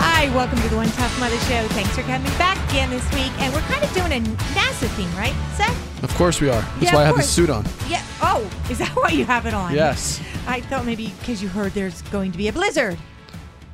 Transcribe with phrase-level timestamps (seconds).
[0.00, 1.66] Hi, welcome to the One Tough Mother Show.
[1.68, 3.32] Thanks for coming back again this week.
[3.40, 4.20] And we're kind of doing a
[4.54, 6.02] NASA theme, right, Seth?
[6.04, 6.60] Of course we are.
[6.60, 7.64] That's Yeah, why I have this suit on.
[7.88, 8.02] Yeah.
[8.22, 9.74] Oh, is that why you have it on?
[9.74, 10.20] Yes.
[10.46, 12.98] I thought maybe because you heard there's going to be a blizzard.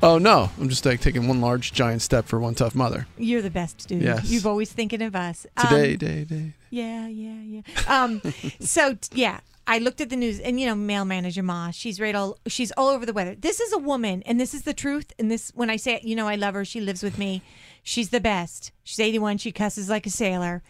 [0.03, 3.07] Oh no, I'm just like taking one large giant step for one tough mother.
[3.17, 4.03] You're the best, dude.
[4.03, 4.29] Yes.
[4.31, 5.47] You've always thinking of us.
[5.57, 6.53] Um, Today, day, day.
[6.69, 7.63] Yeah, yeah, yeah.
[8.03, 8.21] Um,
[8.61, 12.15] so yeah, I looked at the news, and you know, mail manager Ma, she's right
[12.15, 13.35] all she's all over the weather.
[13.35, 15.13] This is a woman, and this is the truth.
[15.19, 16.65] And this, when I say, it, you know, I love her.
[16.65, 17.43] She lives with me.
[17.83, 18.73] She's the best.
[18.83, 19.39] She's 81.
[19.39, 20.63] She cusses like a sailor.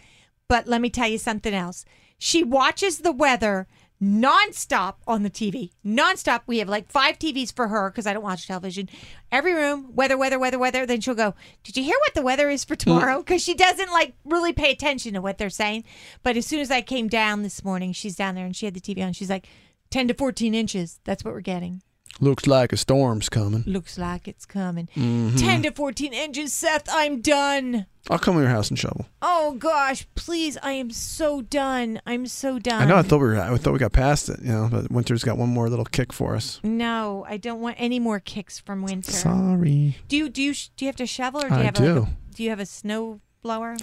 [0.48, 1.84] But let me tell you something else.
[2.18, 3.66] She watches the weather
[4.02, 5.70] nonstop on the TV.
[5.84, 6.42] Nonstop.
[6.46, 8.88] We have like five TVs for her because I don't watch television.
[9.30, 10.86] Every room, weather, weather, weather, weather.
[10.86, 13.16] Then she'll go, Did you hear what the weather is for tomorrow?
[13.16, 13.24] Mm.
[13.24, 15.84] Because she doesn't like really pay attention to what they're saying.
[16.22, 18.74] But as soon as I came down this morning, she's down there and she had
[18.74, 19.12] the TV on.
[19.12, 19.48] She's like,
[19.90, 21.00] 10 to 14 inches.
[21.04, 21.82] That's what we're getting.
[22.20, 23.64] Looks like a storm's coming.
[23.66, 24.88] Looks like it's coming.
[24.96, 25.36] Mm-hmm.
[25.36, 26.84] 10 to 14 inches, Seth.
[26.90, 27.86] I'm done.
[28.08, 29.06] I'll come to your house and shovel.
[29.22, 30.58] Oh gosh, please!
[30.62, 32.00] I am so done.
[32.06, 32.82] I'm so done.
[32.82, 32.96] I know.
[32.96, 33.40] I thought we were.
[33.40, 34.40] I thought we got past it.
[34.42, 36.60] You know, but winter's got one more little kick for us.
[36.62, 39.10] No, I don't want any more kicks from winter.
[39.10, 39.96] Sorry.
[40.08, 41.82] Do you do you do you have to shovel or do you I have A,
[41.82, 41.96] do.
[42.02, 43.76] a- do you have a snow blower?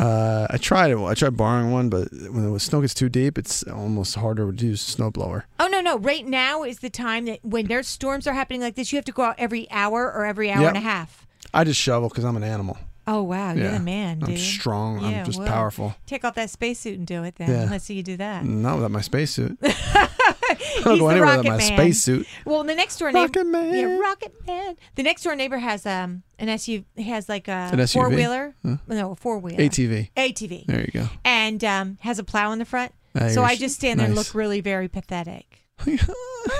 [0.00, 0.98] Uh, I tried it.
[0.98, 4.66] I tried borrowing one, but when the snow gets too deep, it's almost harder to
[4.66, 5.44] use a snow blower.
[5.58, 5.98] Oh no no!
[5.98, 9.04] Right now is the time that when there's storms are happening like this, you have
[9.04, 10.68] to go out every hour or every hour Yep.
[10.70, 11.26] and a half.
[11.52, 12.78] I just shovel because I'm an animal.
[13.06, 13.72] Oh wow, you're Yeah.
[13.72, 14.28] the man, dude.
[14.30, 15.00] I'm strong.
[15.02, 15.94] Yeah, I'm just well, powerful.
[16.06, 17.50] Take off that spacesuit and do it then.
[17.50, 17.66] Yeah.
[17.70, 18.44] Let's see you do that.
[18.44, 19.58] Not without my spacesuit.
[20.50, 21.60] I He's don't go the rocket my man.
[21.60, 22.26] spacesuit.
[22.44, 23.74] Well, the next door neighbor, Rocket Man.
[23.74, 24.76] yeah, Rocket Man.
[24.96, 27.92] The next door neighbor has um an SUV, he has like a SUV?
[27.92, 28.76] four wheeler, Huh?
[28.88, 30.10] no, a four wheeler, ATV.
[30.16, 31.08] ATV, There you go.
[31.24, 32.92] and um has a plow in the front.
[33.14, 34.26] Ah, so you're I just stand there and nice.
[34.28, 35.64] look really very pathetic.
[35.80, 35.88] Help.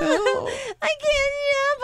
[0.81, 1.33] I can't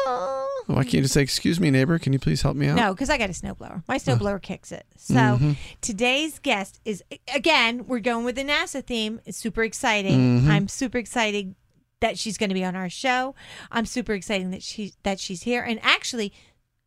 [0.06, 0.48] shovel.
[0.68, 2.94] Why can't you just say, "Excuse me, neighbor, can you please help me out?" No,
[2.94, 3.84] because I got a snowblower.
[3.88, 4.86] My snowblower kicks it.
[4.98, 5.52] So Mm-hmm.
[5.82, 9.22] today's guest is again, we're going with the NASA theme.
[9.26, 10.40] It's super exciting.
[10.42, 10.52] Mm-hmm.
[10.52, 11.56] I'm super excited
[12.00, 13.36] that she's going to be on our show.
[13.72, 15.64] I'm super excited that she that she's here.
[15.64, 16.34] And actually,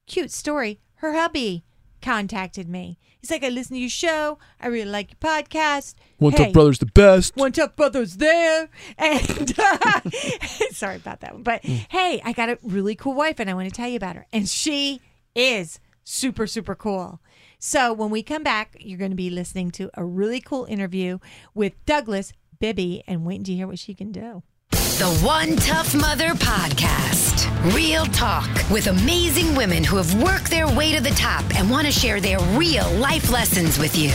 [0.07, 0.81] cute story.
[0.97, 1.65] Her hubby
[2.03, 2.99] contacted me.
[3.21, 4.39] He's like, I listen to your show.
[4.61, 5.95] I really like your podcast.
[6.19, 7.37] One hey, Tough Brother's the best.
[7.37, 8.71] One Tough Brothers there.
[8.97, 9.55] And
[10.71, 11.43] sorry about that one.
[11.43, 11.87] But Mm.
[11.91, 14.27] hey, I got a really cool wife and I want to tell you about her.
[14.33, 15.01] And she
[15.35, 17.21] is super, super cool.
[17.59, 21.19] So when we come back, you're going to be listening to a really cool interview
[21.55, 24.43] with Douglas Bibbey and waiting to hear what she can do.
[25.01, 27.75] The One Tough Mother Podcast.
[27.75, 31.87] Real talk with amazing women who have worked their way to the top and want
[31.87, 34.11] to share their real life lessons with you.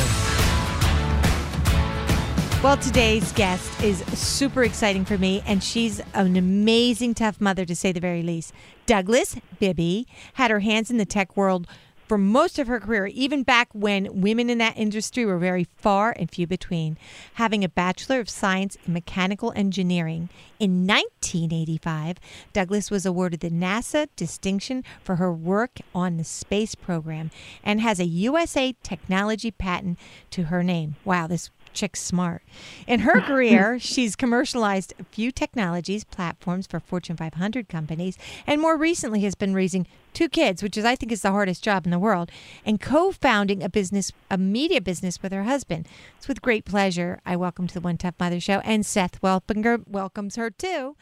[2.61, 7.75] Well, today's guest is super exciting for me, and she's an amazing, tough mother to
[7.75, 8.53] say the very least.
[8.85, 11.65] Douglas Bibbey had her hands in the tech world
[12.07, 16.15] for most of her career, even back when women in that industry were very far
[16.17, 16.97] and few between.
[17.35, 20.29] Having a Bachelor of Science in Mechanical Engineering
[20.59, 22.17] in 1985,
[22.53, 27.31] Douglas was awarded the NASA distinction for her work on the space program
[27.63, 29.97] and has a USA technology patent
[30.31, 30.95] to her name.
[31.03, 32.41] Wow, this chick's smart.
[32.87, 38.17] In her career, she's commercialized a few technologies, platforms for Fortune 500 companies,
[38.47, 41.63] and more recently has been raising two kids, which is I think is the hardest
[41.63, 42.31] job in the world,
[42.65, 45.87] and co-founding a business, a media business with her husband.
[46.17, 49.87] It's with great pleasure I welcome to the One Tough Mother Show, and Seth Welpinger
[49.87, 50.95] welcomes her too.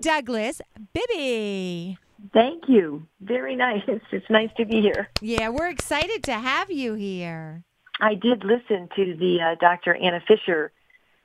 [0.00, 0.60] Douglas
[0.94, 1.96] Bibbey.
[2.32, 3.06] Thank you.
[3.20, 3.82] Very nice.
[3.86, 5.08] It's nice to be here.
[5.20, 7.64] Yeah, we're excited to have you here.
[8.00, 9.94] I did listen to the uh, Dr.
[9.94, 10.72] Anna Fisher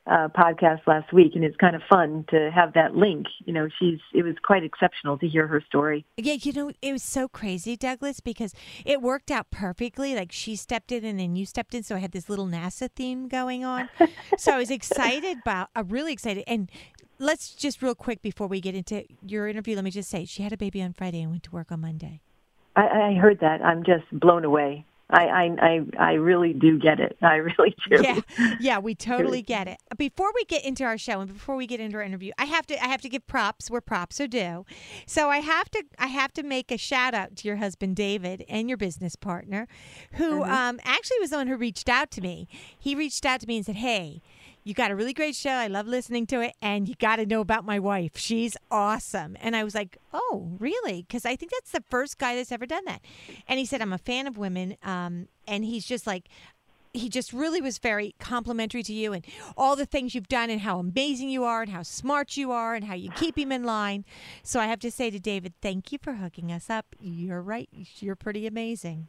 [0.08, 3.28] uh, podcast last week, and it's kind of fun to have that link.
[3.46, 6.06] You know, she's it was quite exceptional to hear her story.
[6.18, 8.54] Yeah, you know, it was so crazy, Douglas, because
[8.84, 10.16] it worked out perfectly.
[10.16, 12.90] Like she stepped in and then you stepped in, so I had this little NASA
[12.96, 13.90] theme going on.
[14.38, 16.44] so I was excited about, I'm really excited.
[16.48, 16.72] And
[17.20, 20.42] let's just real quick before we get into your interview, let me just say she
[20.42, 22.22] had a baby on Friday and went to work on Monday.
[22.76, 23.62] I, I heard that.
[23.62, 24.86] I'm just blown away.
[25.12, 27.18] I, I, I, I really do get it.
[27.22, 28.02] I really do.
[28.02, 28.22] Yeah,
[28.60, 29.78] yeah, we totally get it.
[29.98, 32.66] Before we get into our show and before we get into our interview, I have
[32.68, 34.66] to I have to give props where props are due.
[35.06, 38.46] So I have to I have to make a shout out to your husband David
[38.50, 39.68] and your business partner,
[40.14, 40.52] who Mm-hmm.
[40.52, 42.48] um, actually was the one who reached out to me.
[42.80, 44.22] He reached out to me and said, "Hey."
[44.64, 45.52] You got a really great show.
[45.52, 46.54] I love listening to it.
[46.62, 48.18] And you got to know about my wife.
[48.18, 49.36] She's awesome.
[49.42, 51.04] And I was like, oh, really?
[51.08, 53.02] Because I think that's the first guy that's ever done that.
[53.48, 54.78] And he said, I'm a fan of women.
[54.84, 56.30] Um, and he's just like,
[56.94, 59.26] he just really was very complimentary to you and
[59.56, 62.76] all the things you've done and how amazing you are and how smart you are
[62.76, 64.04] and how you keep him in line.
[64.44, 66.86] So I have to say to David, thank you for hooking us up.
[67.00, 67.70] You're right.
[68.00, 69.08] You're pretty amazing.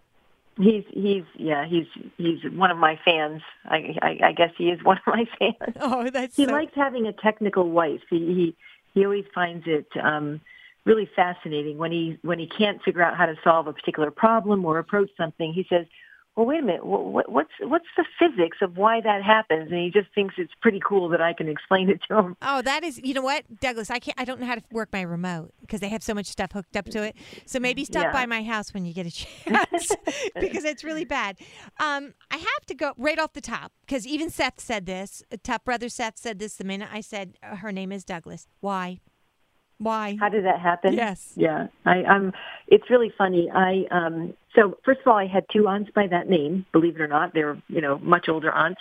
[0.63, 1.87] He's he's yeah he's
[2.19, 3.43] he's one of my fans.
[3.65, 5.77] I I, I guess he is one of my fans.
[5.81, 8.03] Oh, that's He so- likes having a technical wife.
[8.09, 8.57] He he
[8.95, 10.41] he always finds it um,
[10.85, 14.65] really fascinating when he when he can't figure out how to solve a particular problem
[14.65, 15.53] or approach something.
[15.53, 15.87] He says,
[16.37, 16.85] "Well, wait a minute.
[16.87, 20.81] What, what's what's the physics of why that happens?" And he just thinks it's pretty
[20.87, 22.37] cool that I can explain it to him.
[22.43, 23.91] Oh, that is, you know what, Douglas?
[23.91, 24.19] I can't.
[24.21, 26.77] I don't know how to work my remote because they have so much stuff hooked
[26.77, 27.17] up to it.
[27.47, 28.13] So maybe stop Yeah.
[28.13, 29.91] by my house when you get a chance
[30.41, 31.37] because it's really bad.
[31.81, 35.23] Um, I have to go right off the top because even Seth said this.
[35.33, 38.47] uh, Tough brother Seth said this the minute I said uh, her name is Douglas.
[38.61, 39.01] Why?
[39.83, 40.17] Why?
[40.21, 40.95] How did that happen?
[40.95, 41.33] Yes.
[41.35, 42.33] Yeah, I, I'm.
[42.69, 43.51] It's really funny.
[43.51, 44.35] I um.
[44.55, 46.67] So first of all, I had two aunts by that name.
[46.73, 48.81] Believe it or not, they were you know much older aunts,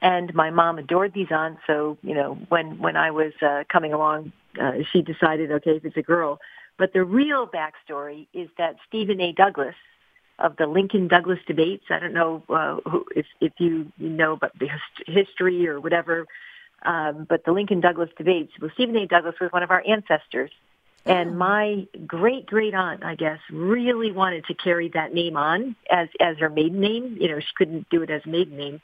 [0.00, 1.60] and my mom adored these aunts.
[1.66, 5.84] So you know when when I was uh, coming along, uh, she decided okay if
[5.84, 6.40] it's a girl.
[6.78, 9.32] But the real backstory is that Stephen A.
[9.32, 9.74] Douglas
[10.38, 11.84] of the Lincoln Douglas debates.
[11.90, 16.26] I don't know uh, who, if if you know about the hist- history or whatever.
[16.82, 18.52] Um, but the Lincoln Douglas debates.
[18.60, 19.06] Well, Stephen A.
[19.06, 20.50] Douglas was one of our ancestors.
[21.06, 26.08] And my great great aunt, I guess, really wanted to carry that name on as
[26.20, 27.16] as her maiden name.
[27.18, 28.82] You know, she couldn't do it as a maiden name,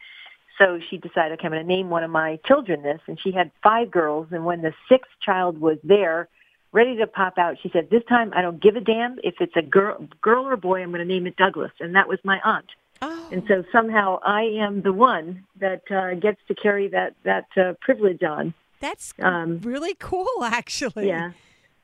[0.58, 3.00] so she decided, okay, I'm going to name one of my children this.
[3.06, 6.28] And she had five girls, and when the sixth child was there,
[6.72, 9.56] ready to pop out, she said, "This time, I don't give a damn if it's
[9.56, 10.82] a girl, girl or boy.
[10.82, 12.66] I'm going to name it Douglas." And that was my aunt.
[13.02, 17.46] Oh, And so somehow I am the one that uh, gets to carry that that
[17.56, 18.54] uh, privilege on.
[18.80, 21.08] that's um, really cool, actually.
[21.08, 21.32] Yeah.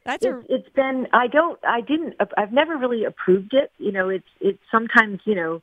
[0.05, 3.93] That's a it's, it's been i don't i didn't i've never really approved it you
[3.93, 5.63] know it's it's sometimes you know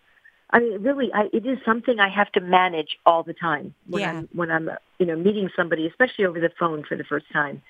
[0.51, 4.01] i mean really I, it is something i have to manage all the time when
[4.01, 4.11] Yeah.
[4.11, 7.61] i'm when i'm you know meeting somebody especially over the phone for the first time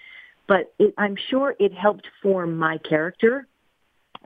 [0.48, 3.48] but it, i'm sure it helped form my character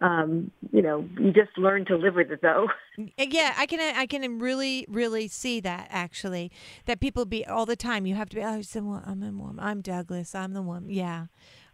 [0.02, 2.68] um you know you just learn to live with it though
[3.18, 6.52] Yeah, I can I can really really see that actually
[6.86, 8.06] that people be all the time.
[8.06, 8.44] You have to be.
[8.44, 8.62] Oh,
[9.06, 9.60] I'm a woman.
[9.60, 10.36] I'm Douglas.
[10.36, 10.86] I'm the one.
[10.90, 11.26] Yeah,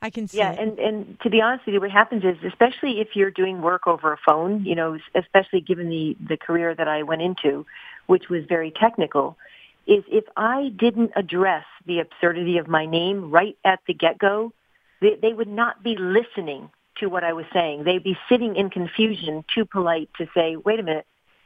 [0.01, 0.37] I can see.
[0.37, 0.59] Yeah, it.
[0.59, 3.85] and and to be honest with you, what happens is, especially if you're doing work
[3.85, 7.65] over a phone, you know, especially given the the career that I went into,
[8.07, 9.37] which was very technical,
[9.85, 14.53] is if I didn't address the absurdity of my name right at the get go,
[15.01, 16.69] they, they would not be listening
[16.99, 17.83] to what I was saying.
[17.83, 21.05] They'd be sitting in confusion, too polite to say, "Wait a minute."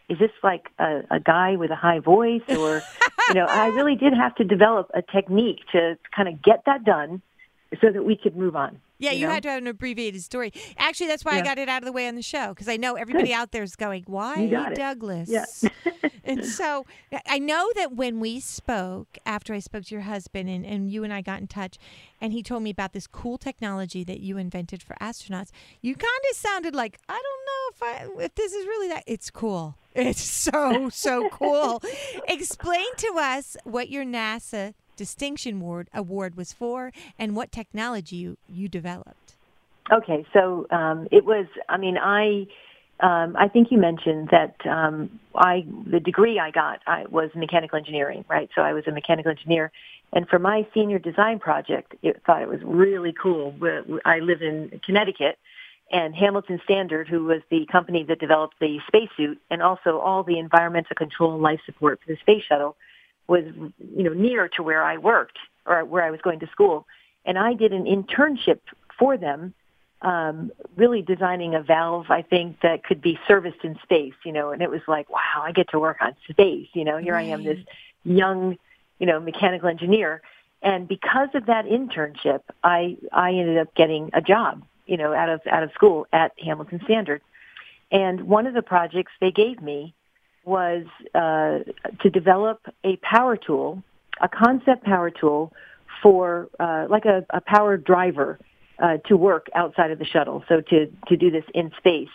[0.10, 2.84] Is this like a, a guy with a high voice or,
[3.30, 6.84] you know, I really did have to develop a technique to kind of get that
[6.84, 7.22] done
[7.82, 8.80] so that we could move on.
[9.00, 9.34] yeah, you, know?
[9.34, 10.54] had to have an abbreviated story.
[10.78, 12.78] Actually, that's why I got it out of the way on the show because I
[12.78, 14.76] know everybody out there is going, "Why You got it.
[14.76, 15.46] Douglas?" Yeah.
[16.24, 16.86] and so
[17.26, 21.04] I know that when we spoke after I spoke to your husband and, and you
[21.04, 21.78] and I got in touch,
[22.22, 25.50] and he told me about this cool technology that you invented for astronauts,
[25.82, 29.04] you kind of sounded like I don't know if I if this is really that.
[29.08, 29.76] It's cool.
[29.96, 31.82] It's so so cool.
[32.28, 38.38] Explain to us what your NASA Distinction Award award was for and what technology you,
[38.48, 39.36] you developed.
[39.92, 41.46] Okay, so um, it was.
[41.70, 42.48] I mean, I.
[43.00, 47.78] Um, I think you mentioned that um, I the degree I got I was mechanical
[47.78, 48.50] engineering, right?
[48.56, 49.72] So I was a mechanical engineer,
[50.14, 53.54] and for my senior design project, it thought it was really cool.
[54.06, 55.38] I live in Connecticut,
[55.92, 60.40] and Hamilton Standard, who was the company that developed the spacesuit and also all the
[60.40, 62.76] environmental control life support for the space shuttle,
[63.28, 63.46] was
[63.96, 66.86] you know near to where I worked or where I was going to school,
[67.26, 68.60] and I did an internship
[68.98, 69.54] for them
[70.04, 74.52] um, really designing a valve, I think, that could be serviced in space, you know,
[74.52, 77.24] and it was like, wow, I get to work on space, you know, here I
[77.24, 77.60] am, this
[78.04, 78.58] young,
[79.00, 80.22] you know, mechanical engineer.
[80.62, 85.30] And because of that internship, I, I ended up getting a job, you know, out
[85.30, 87.22] of, out of school at Hamilton Standard.
[87.92, 89.94] And one of the projects they gave me
[90.46, 90.86] was
[91.16, 91.60] uh,
[92.02, 93.84] to develop a power tool,
[94.22, 95.54] a concept power tool
[96.02, 98.40] for uh, like a, a power driver
[98.80, 102.10] uh, to work outside of the shuttle, so to, to do this in space.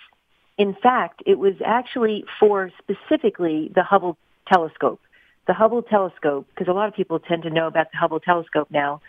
[0.58, 4.18] In fact, it was actually for specifically the Hubble
[4.52, 5.00] telescope.
[5.46, 8.68] The Hubble telescope, because a lot of people tend to know about the Hubble telescope
[8.70, 9.00] now,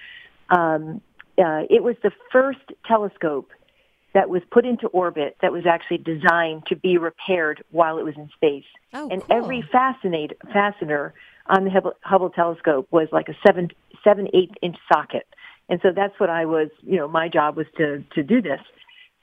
[0.49, 1.01] um,
[1.37, 3.49] uh, it was the first telescope
[4.13, 8.15] that was put into orbit that was actually designed to be repaired while it was
[8.17, 8.65] in space.
[8.93, 9.37] Oh, and cool.
[9.37, 11.13] every fascinate, fastener
[11.47, 13.69] on the Hubble, Hubble telescope was like a seven,
[14.03, 15.27] seven, seven, eight inch socket.
[15.67, 18.59] And so that's what I was, you know, my job was to, to do this.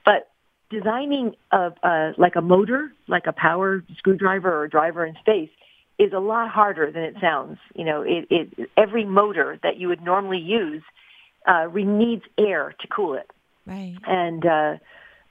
[0.05, 0.29] But
[0.71, 5.51] designing a, a, like a motor, like a power screwdriver or a driver in space
[5.99, 7.59] is a lot harder than it sounds.
[7.75, 10.83] You know, it, it, every motor that you would normally use
[11.47, 13.31] uh, needs air to cool it.
[13.67, 13.97] Right.
[14.07, 14.77] And, uh,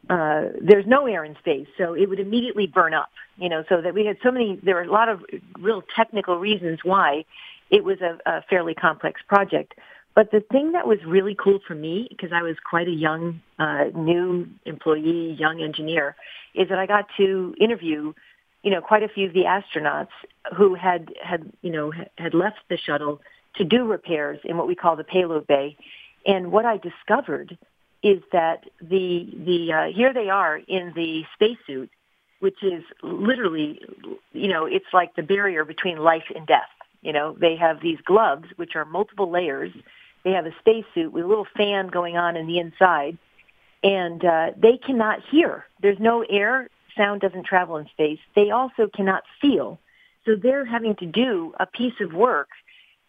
[0.09, 3.09] uh, there's no air in space, so it would immediately burn up.
[3.37, 4.59] You know, so that we had so many.
[4.63, 5.21] There were a lot of
[5.59, 7.25] real technical reasons why
[7.69, 9.73] it was a, a fairly complex project.
[10.15, 13.41] But the thing that was really cool for me, because I was quite a young,
[13.59, 16.15] uh, new employee, young engineer,
[16.53, 18.13] is that I got to interview,
[18.63, 20.15] you know, quite a few of the astronauts
[20.55, 23.19] who had, had, you know, had left the shuttle
[23.57, 25.75] to do repairs in what we call the payload bay.
[26.25, 27.57] And what I discovered
[28.05, 31.89] is that the, the, uh, here they are in the spacesuit,
[32.39, 33.81] which is literally,
[34.31, 36.69] you know, it's like the barrier between life and death.
[37.01, 39.71] You know, they have these gloves, which are multiple layers
[40.25, 43.17] they have a spacesuit with a little fan going on in the inside,
[43.83, 45.65] and uh, they cannot hear.
[45.81, 46.67] There's no air.
[46.97, 48.19] Sound doesn't travel in space.
[48.35, 49.79] They also cannot feel.
[50.25, 52.49] So they're having to do a piece of work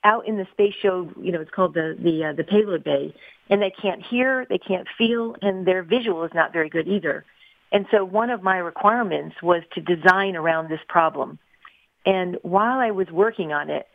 [0.07, 1.11] out in the space show.
[1.21, 3.15] You know, it's called the the uh, the payload bay,
[3.51, 7.25] and they can't hear, they can't feel, and their visual is not very good either.
[7.73, 11.39] And so one of my requirements was to design around this problem.
[12.07, 13.87] And while I was working on it,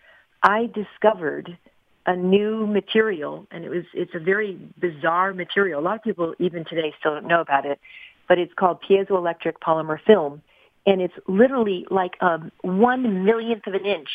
[0.43, 1.57] I discovered
[2.05, 5.79] a new material, and it was it's a very bizarre material.
[5.79, 7.79] A lot of people even today still don't know about it,
[8.27, 10.41] but it's called piezoelectric polymer film,
[10.85, 14.09] and it's literally like a one millionth of an inch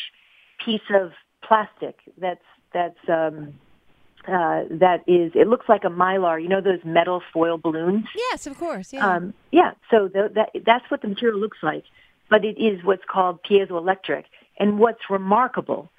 [0.63, 1.11] piece of
[1.43, 3.53] plastic that's that's um,
[4.27, 6.41] uh, that is it looks like a mylar.
[6.41, 8.05] You know those metal foil balloons?
[8.15, 8.91] Yes, of course.
[8.91, 9.07] Yeah.
[9.07, 9.71] Um, yeah.
[9.89, 11.83] So the, that that's what the material looks like,
[12.29, 14.25] but it is what's called piezoelectric.
[14.59, 15.89] And what's remarkable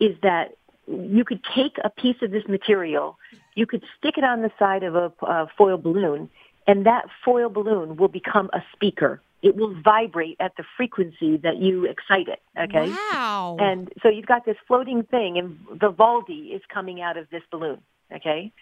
[0.00, 3.18] is that you could take a piece of this material,
[3.54, 6.30] you could stick it on the side of a, a foil balloon,
[6.66, 9.20] and that foil balloon will become a speaker.
[9.40, 12.40] It will vibrate at the frequency that you excite it.
[12.58, 12.90] Okay.
[12.90, 13.56] Wow.
[13.60, 17.80] And so you've got this floating thing, and Vivaldi is coming out of this balloon.
[18.12, 18.52] Okay.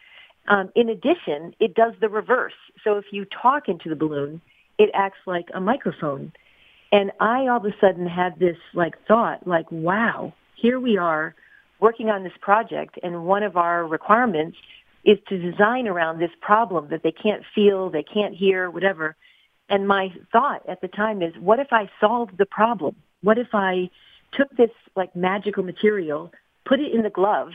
[0.48, 2.52] Um, in addition, it does the reverse.
[2.84, 4.40] So if you talk into the balloon,
[4.78, 6.32] it acts like a microphone.
[6.92, 11.34] And I all of a sudden had this like thought, like, wow, here we are
[11.80, 14.56] working on this project, and one of our requirements
[15.04, 19.14] is to design around this problem that they can't feel, they can't hear, whatever.
[19.68, 22.96] And my thought at the time is, what if I solved the problem?
[23.22, 23.90] What if I
[24.32, 26.32] took this like magical material,
[26.64, 27.52] put it in the glove,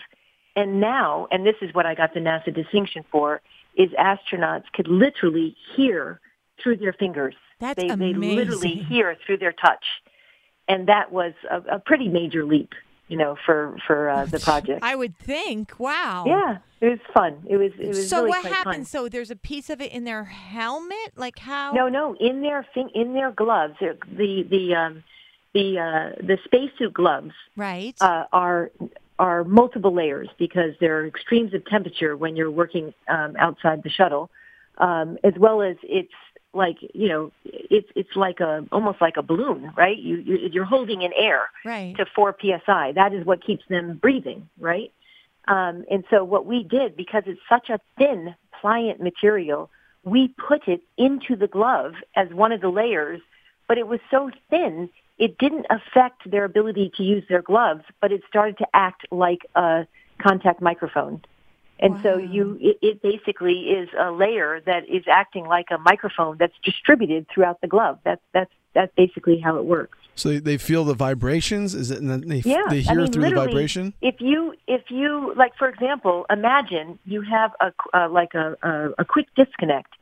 [0.56, 3.42] and now, and this is what I got the NASA distinction for,
[3.78, 6.20] is astronauts could literally hear
[6.62, 7.36] through their fingers.
[7.60, 8.20] That's they, amazing.
[8.20, 9.86] they literally hear through their touch.
[10.68, 12.74] And that was a, a pretty major leap
[13.12, 14.80] you know, for for uh, the project.
[14.92, 15.78] I would think.
[15.78, 16.24] Wow.
[16.26, 17.44] Yeah, it was fun.
[17.48, 18.86] It was it was So really what fun.
[18.86, 21.74] So there's a piece of it in their helmet, like how?
[21.74, 23.98] No, no, in their fin- in their gloves, the
[24.50, 25.04] the um,
[25.54, 27.96] the uh, the spacesuit gloves Right.
[28.00, 28.72] uh, are
[29.20, 33.90] are multiple layers because there are extremes of temperature when you're working um, outside the
[33.90, 34.30] shuttle,
[34.78, 36.14] um, as well as it's
[36.54, 39.98] like you know it's it's like a almost like a balloon, right?
[39.98, 41.96] You, you you're holding in air right.
[41.98, 42.92] to 4 psi.
[42.94, 44.92] That is what keeps them breathing, right?
[45.48, 49.70] Um, and so what we did, because it's such a thin, pliant material,
[50.04, 53.22] we put it into the glove as one of the layers,
[53.68, 58.12] but it was so thin, it didn't affect their ability to use their gloves, but
[58.12, 59.86] it started to act like a
[60.22, 61.22] contact microphone.
[61.82, 66.38] And so you, it, it basically is a layer that is acting like a microphone
[66.38, 68.00] that's distributed throughout the glove.
[68.04, 69.98] That's, that's, that's basically how it works.
[70.16, 71.74] So they, they feel the vibrations.
[71.74, 72.00] Is it?
[72.00, 73.94] And they Yeah, they I hear mean, through the literally, vibration.
[74.02, 78.90] If you, if you, like for example, imagine you have a uh, like a, a
[79.00, 79.94] a quick disconnect,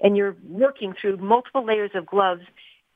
[0.00, 2.42] and you're working through multiple layers of gloves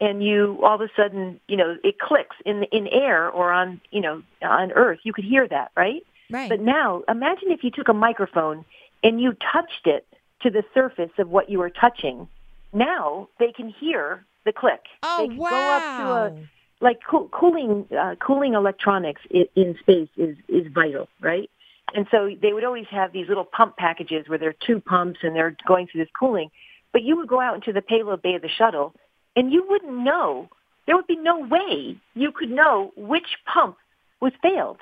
[0.00, 3.80] and you all of a sudden, you know, it clicks in in air or on,
[3.90, 4.98] you know, on earth.
[5.04, 6.04] You could hear that, right?
[6.32, 6.48] Right.
[6.48, 8.64] But now, imagine if you took a microphone
[9.04, 10.06] and you touched it
[10.42, 12.28] to the surface of what you were touching.
[12.72, 14.80] Now they can hear the click.
[15.02, 16.26] Oh, they can Go up to wow.
[16.26, 21.48] a, like coo- cooling, uh, cooling electronics in, in space is is vital, right?
[21.94, 25.20] And so they would always have these little pump packages where there are two pumps
[25.22, 26.50] and they're going through this cooling.
[26.92, 28.94] But you would go out into the payload bay of the shuttle
[29.36, 30.48] and you wouldn't know.
[30.86, 33.76] There would be no way you could know which pump
[34.20, 34.78] was failed,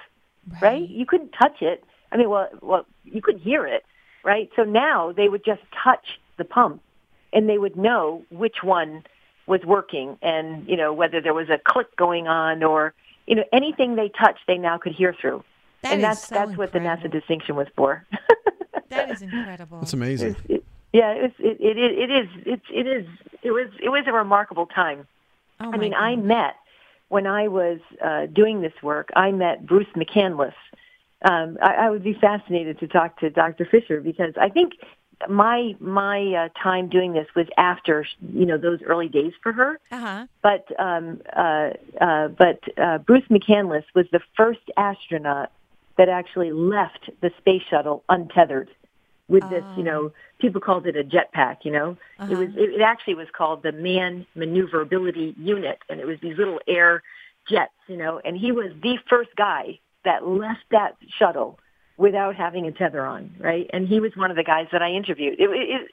[0.60, 0.88] right?
[0.88, 1.84] You couldn't touch it.
[2.12, 3.84] I mean, well, well, you couldn't hear it,
[4.24, 4.50] right?
[4.56, 6.82] So now they would just touch the pump
[7.32, 9.04] and they would know which one
[9.46, 12.94] was working and, you know, whether there was a click going on or,
[13.26, 15.44] you know, anything they touched, they now could hear through.
[15.82, 16.78] That and that's so that's what the.
[16.78, 18.04] NASA distinction was for.
[18.90, 19.78] That is incredible.
[19.78, 20.34] That's amazing.
[20.48, 22.28] It- yeah, it, was, it, it, is- it is.
[22.44, 23.06] It's, it is.
[23.44, 23.68] It was.
[23.80, 25.06] It was a remarkable time.
[25.60, 26.56] Oh I my mean, I met
[27.10, 29.10] when I was uh, doing this work.
[29.14, 30.54] I met Bruce McCandless.
[31.28, 33.66] Um, I, I would be fascinated to talk to Dr.
[33.66, 34.74] Fisher because I think
[35.28, 39.78] my my uh, time doing this was after you know those early days for her.
[39.90, 40.26] Uh-huh.
[40.40, 45.50] But um, uh, uh, but uh, Bruce McCandless was the first astronaut
[45.98, 48.70] that actually left the space shuttle untethered
[49.30, 49.64] with this.
[49.76, 49.90] You ah.
[49.90, 51.58] know, people called it a jetpack.
[51.62, 56.06] You know, it was it, it actually was called the Man Maneuverability Unit, and it
[56.06, 57.02] was these little air
[57.48, 57.72] jets.
[57.86, 61.58] You know, and he was the first guy that left that shuttle
[61.96, 63.68] without having a tether on, right?
[63.72, 65.38] And he was one of the guys that I interviewed.
[65.38, 65.90] It, it, it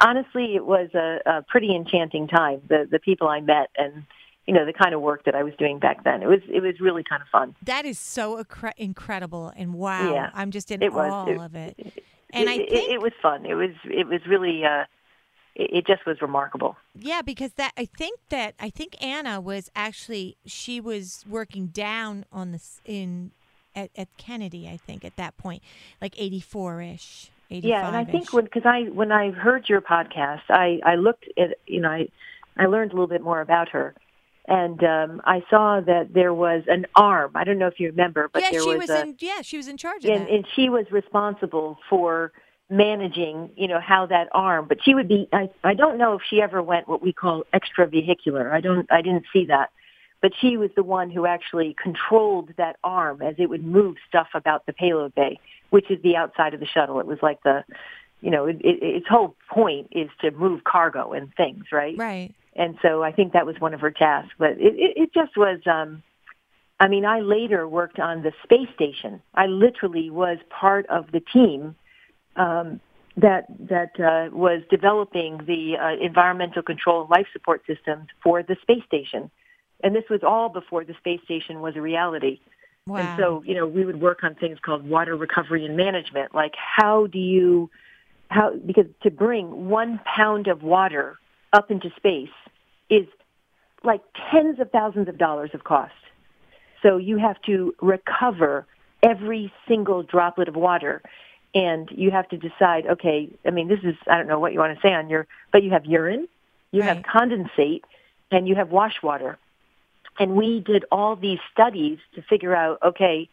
[0.00, 2.62] honestly, it was a, a pretty enchanting time.
[2.68, 4.04] The the people I met and
[4.46, 6.22] you know the kind of work that I was doing back then.
[6.22, 7.54] It was it was really kind of fun.
[7.62, 8.42] That is so
[8.76, 10.14] incredible and wow.
[10.14, 11.12] Yeah, I'm just in it was.
[11.12, 12.04] awe It- of it.
[12.30, 13.46] And I it, think it, it was fun.
[13.46, 14.84] It was it was really uh,
[15.54, 16.76] it, it just was remarkable.
[16.94, 22.24] Yeah, because that I think that I think Anna was actually she was working down
[22.32, 23.32] on this in
[23.74, 24.68] at, at Kennedy.
[24.68, 25.62] I think at that point,
[26.00, 27.70] like eighty four ish, eighty five.
[27.70, 31.28] Yeah, and I think when because I when I heard your podcast, I I looked
[31.38, 32.08] at you know I
[32.56, 33.94] I learned a little bit more about her,
[34.48, 37.32] and um, I saw that there was an arm.
[37.34, 39.16] I don't know if you remember, but yeah, there she was, was a, in.
[39.18, 40.30] Yeah, she was in charge of and, that.
[40.30, 42.32] and she was responsible for
[42.70, 44.66] managing, you know, how that arm.
[44.66, 45.28] But she would be.
[45.34, 48.50] I I don't know if she ever went what we call extravehicular.
[48.50, 48.90] I don't.
[48.90, 49.70] I didn't see that.
[50.22, 54.28] But she was the one who actually controlled that arm as it would move stuff
[54.34, 55.38] about the payload bay,
[55.70, 56.98] which is the outside of the shuttle.
[56.98, 57.64] It was like the,
[58.20, 61.96] you know, it, it, its whole point is to move cargo and things, right?
[61.96, 62.34] right.
[62.58, 64.34] And so I think that was one of her tasks.
[64.38, 65.60] But it, it, it just was.
[65.66, 66.02] Um,
[66.80, 69.20] I mean, I later worked on the space station.
[69.34, 71.74] I literally was part of the team
[72.36, 72.80] um,
[73.16, 78.56] that that uh, was developing the uh, environmental control and life support systems for the
[78.62, 79.30] space station.
[79.82, 82.40] And this was all before the space station was a reality.
[82.86, 82.96] Wow.
[82.96, 86.34] And so, you know, we would work on things called water recovery and management.
[86.34, 87.70] Like, how do you,
[88.28, 91.18] how, because to bring one pound of water
[91.52, 92.30] up into space
[92.90, 93.06] is
[93.84, 95.92] like tens of thousands of dollars of cost.
[96.82, 98.66] So you have to recover
[99.02, 101.02] every single droplet of water.
[101.54, 104.58] And you have to decide, okay, I mean, this is, I don't know what you
[104.58, 106.28] want to say on your, but you have urine,
[106.72, 107.82] you have condensate,
[108.30, 109.38] and you have wash water.
[110.18, 113.30] And we did all these studies to figure out, okay,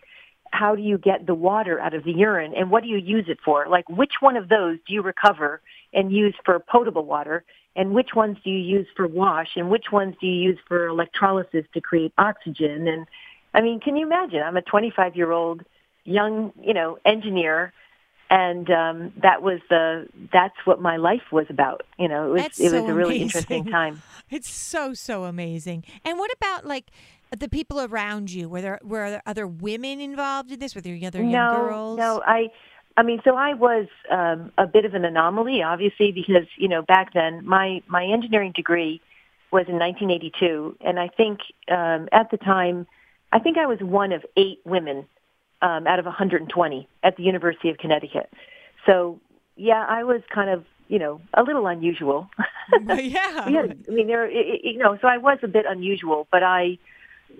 [0.51, 3.25] how do you get the water out of the urine and what do you use
[3.27, 3.67] it for?
[3.67, 5.61] Like which one of those do you recover
[5.93, 7.43] and use for potable water
[7.75, 10.87] and which ones do you use for wash and which ones do you use for
[10.87, 12.87] electrolysis to create oxygen?
[12.87, 13.07] And
[13.53, 14.41] I mean, can you imagine?
[14.41, 15.63] I'm a 25 year old
[16.03, 17.73] young, you know, engineer
[18.27, 22.41] and um that was the that's what my life was about you know it was
[22.41, 25.83] That's it was so a really interesting time It's so so amazing.
[26.03, 26.89] And what about like
[27.37, 28.49] the people around you?
[28.49, 30.73] Were there were there other women involved in this?
[30.75, 31.97] Were there other young no, girls?
[31.97, 32.49] No, I,
[32.97, 36.81] I mean, so I was um, a bit of an anomaly, obviously, because you know
[36.81, 39.01] back then my my engineering degree
[39.51, 42.87] was in 1982, and I think um, at the time,
[43.31, 45.05] I think I was one of eight women
[45.61, 48.31] um, out of 120 at the University of Connecticut.
[48.85, 49.19] So
[49.55, 52.29] yeah, I was kind of you know a little unusual.
[52.87, 52.97] yeah.
[53.49, 56.77] yeah, I mean, there, it, you know, so I was a bit unusual, but I,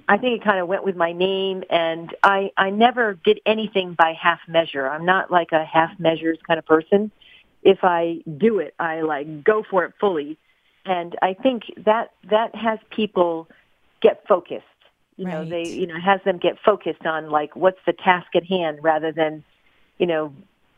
[0.08, 3.94] I think it kind of went with my name, and I, I never did anything
[3.94, 4.88] by half measure.
[4.90, 7.12] I'm not like a half measures kind of person.
[7.64, 10.38] If I do it, I like go for it fully,
[10.86, 13.48] and I think that that has people
[14.02, 14.66] get focused.
[15.18, 18.46] You know, they, you know, has them get focused on like what's the task at
[18.46, 19.46] hand rather than,
[19.98, 20.34] you know,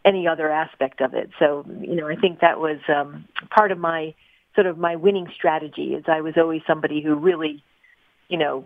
[0.05, 1.31] any other aspect of it.
[1.39, 4.13] So, you know, I think that was um, part of my
[4.53, 5.95] sort of my winning strategy.
[5.95, 7.63] Is I was always somebody who really,
[8.29, 8.65] you know,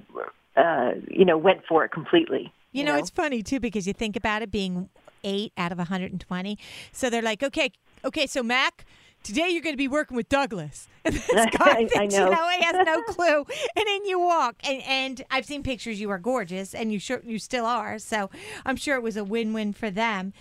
[0.56, 2.52] uh, you know, went for it completely.
[2.72, 4.90] You, know, it's funny too because you think about it being
[5.24, 6.58] eight out of 120.
[6.92, 7.72] So they're like, okay,
[8.06, 8.86] okay, so Mac,
[9.24, 10.88] today you're going to be working with Douglas.
[11.04, 11.26] And this
[11.58, 12.26] guy I- I know.
[12.26, 13.46] you know, he has no clue.
[13.76, 16.00] And then you walk, and, and I've seen pictures.
[16.00, 17.98] You are gorgeous, and you sure you still are.
[17.98, 18.30] So
[18.66, 20.34] I'm sure it was a win-win for them.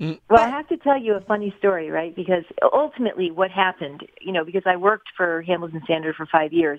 [0.00, 2.14] Well, I have to tell you a funny story, right?
[2.14, 6.78] Because ultimately, what happened, you know, because I worked for Hamilton Standard for five years,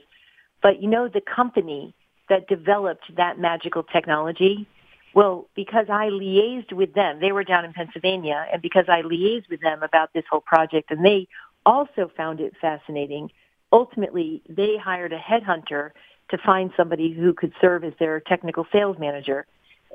[0.61, 1.93] but you know, the company
[2.29, 4.67] that developed that magical technology,
[5.13, 9.49] well, because I liaised with them, they were down in Pennsylvania, and because I liaised
[9.49, 11.27] with them about this whole project, and they
[11.65, 13.31] also found it fascinating.
[13.71, 15.91] Ultimately, they hired a headhunter
[16.29, 19.45] to find somebody who could serve as their technical sales manager.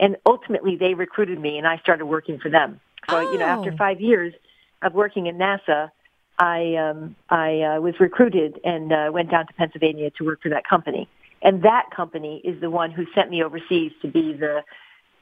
[0.01, 2.81] And ultimately, they recruited me, and I started working for them.
[3.09, 3.77] So, you know, after Oh.
[3.77, 4.35] five years
[4.83, 5.90] of working in NASA,
[6.38, 10.49] I um, I uh, was recruited and uh, went down to Pennsylvania to work for
[10.49, 11.09] that company.
[11.44, 14.62] And that company is the one who sent me overseas to be the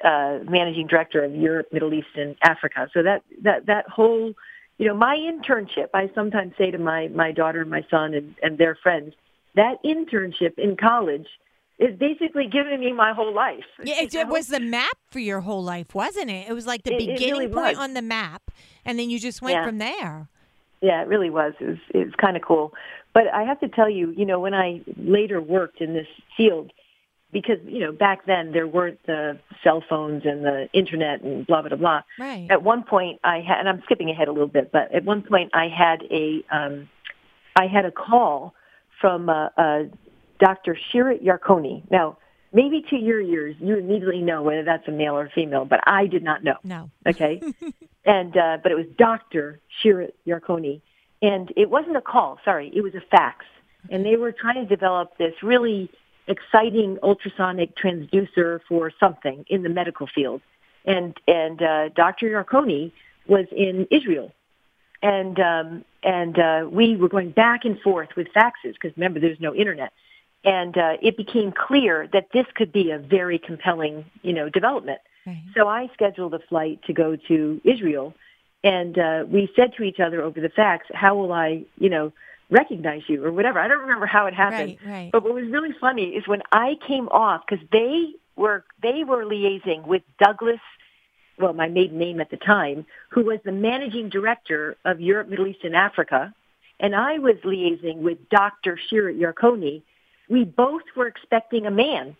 [0.05, 2.89] uh, managing director of Europe, Middle East, and Africa.
[2.95, 4.33] So that that that whole,
[4.79, 5.89] you know, my internship.
[5.95, 9.15] I sometimes say to my my daughter and my son and, and their friends,
[9.57, 11.27] that internship in college
[11.79, 13.65] is basically giving me my whole life.
[13.83, 16.49] Yeah, it, it was the map for your whole life, wasn't it?
[16.49, 17.79] It was like the It- it beginning really point was.
[17.79, 18.43] on the map,
[18.85, 19.65] and then you just went Yeah.
[19.67, 20.29] from there.
[20.81, 21.55] Yeah, it really was.
[21.61, 22.73] It was, it was kind of cool.
[23.15, 26.73] But I have to tell you, you know, when I later worked in this field,
[27.31, 31.63] because, you know, back then there weren't the cell phones and the internet and blah,
[31.63, 32.03] blah, blah.
[32.19, 32.47] Right.
[32.51, 35.23] At one point I had, and I'm skipping ahead a little bit, but at one
[35.23, 36.89] point I had a, um,
[37.57, 38.55] I had a call
[39.01, 39.85] from uh, uh,
[40.39, 40.77] Dr.
[40.93, 41.83] Shirit Yarkoni.
[41.91, 42.19] Now,
[42.53, 45.81] maybe to your ears, you immediately know whether that's a male or a female, but
[45.87, 46.91] I did not know No.
[47.07, 47.41] okay
[48.05, 50.81] and uh but it was dr shirit yarkoni
[51.23, 53.47] and it wasn't a call sorry it was a fax.
[53.91, 55.91] And they were trying to develop this really
[56.29, 60.41] exciting ultrasonic transducer for something in the medical field.
[60.85, 62.93] And and uh dr yarkoni
[63.27, 64.33] was in israel.
[65.03, 69.41] And um and uh we were going back and forth with faxes because remember there's
[69.41, 69.93] no internet.
[70.45, 75.01] And uh it became clear that this could be a very compelling you know development.
[75.25, 75.41] Right.
[75.57, 78.13] so I scheduled a flight to go to Israel,
[78.65, 82.13] and uh, we said to each other over the fax, "How will I, you know,
[82.51, 84.79] recognize you or whatever?" I don't remember how it happened.
[84.85, 85.13] Right, right.
[85.13, 89.25] But what was really funny is when I came off because they were they were
[89.25, 90.61] liaising with Douglas,
[91.39, 95.47] well, my maiden name at the time, who was the managing director of Europe, Middle
[95.47, 96.35] East, and Africa,
[96.79, 98.79] and I was liaising with Dr.
[98.91, 99.83] Shirit Yarkoni.
[100.29, 102.17] We both were expecting a man,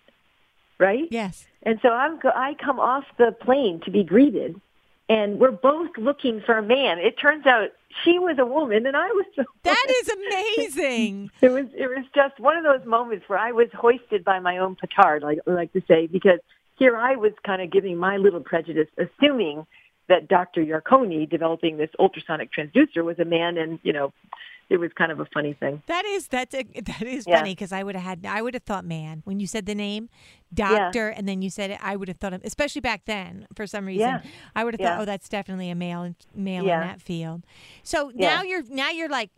[0.79, 1.09] right?
[1.11, 1.47] Yes.
[1.63, 4.61] And so I'm I come off the plane to be greeted,
[5.09, 6.99] and we're both looking for a man.
[6.99, 7.69] It turns out
[8.05, 9.97] she was a woman, and I was a That woman.
[10.01, 10.09] is
[10.79, 11.31] amazing.
[11.41, 14.59] It was it was just one of those moments where I was hoisted by my
[14.59, 16.39] own petard, like I like to say, because
[16.79, 19.67] here I was kind of giving my little prejudice, assuming
[20.09, 20.63] that Dr.
[20.65, 24.13] Yarkoni developing this ultrasonic transducer was a man, and you know,
[24.73, 25.83] it was kind of a funny thing.
[25.87, 27.37] That is that's a, that is Yeah.
[27.39, 29.75] funny because I would have had I would have thought man when you said the
[29.75, 30.09] name
[30.55, 33.87] doctor and then you said it I would have thought especially back then for some
[33.87, 34.21] reason Yeah.
[34.57, 34.97] I would have Yeah.
[34.97, 36.83] thought oh that's definitely a male male Yeah.
[36.83, 37.45] in that field.
[37.83, 38.37] So Yeah.
[38.37, 39.31] now you're now you're like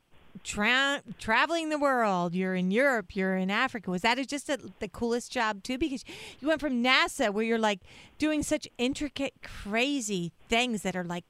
[0.43, 2.35] tra- traveling the world.
[2.35, 3.15] You're in Europe.
[3.15, 3.91] You're in Africa.
[3.91, 5.79] Was that just a, the coolest job too?
[5.79, 6.05] Because
[6.41, 7.81] you went from NASA, where you're like
[8.19, 11.25] doing such intricate, crazy things that are like,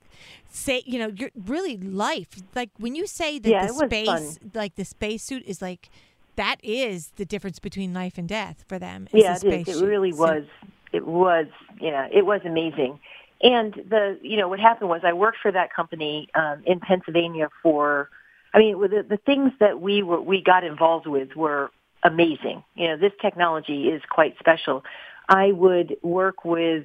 [0.51, 2.29] say, you know, you're really life.
[2.55, 4.51] Like when you say that Yeah, the space, fun.
[4.55, 5.89] like the spacesuit, is like
[6.37, 9.09] that is the difference between life and death for them.
[9.13, 9.69] Yeah, it.
[9.69, 10.45] It really So- was.
[10.93, 11.47] It was.
[11.81, 13.01] Yeah, it was amazing.
[13.43, 17.49] And the, you know, what happened was I worked for that company um, in Pennsylvania
[17.63, 18.09] for.
[18.55, 21.71] I mean, the, the things that we were we got involved with were
[22.05, 22.63] amazing.
[22.75, 24.85] You know, this technology is quite special.
[25.29, 26.85] I would work with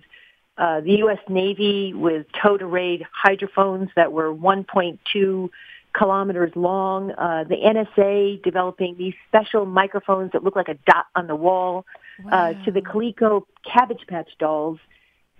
[0.57, 1.19] uh, the U.S.
[1.29, 5.49] Navy with towed arrayed hydrophones that were 1.2
[5.93, 7.11] kilometers long.
[7.11, 11.85] Uh, the NSA developing these special microphones that look like a dot on the wall.
[12.29, 14.77] Uh, to the Coleco Cabbage Patch dolls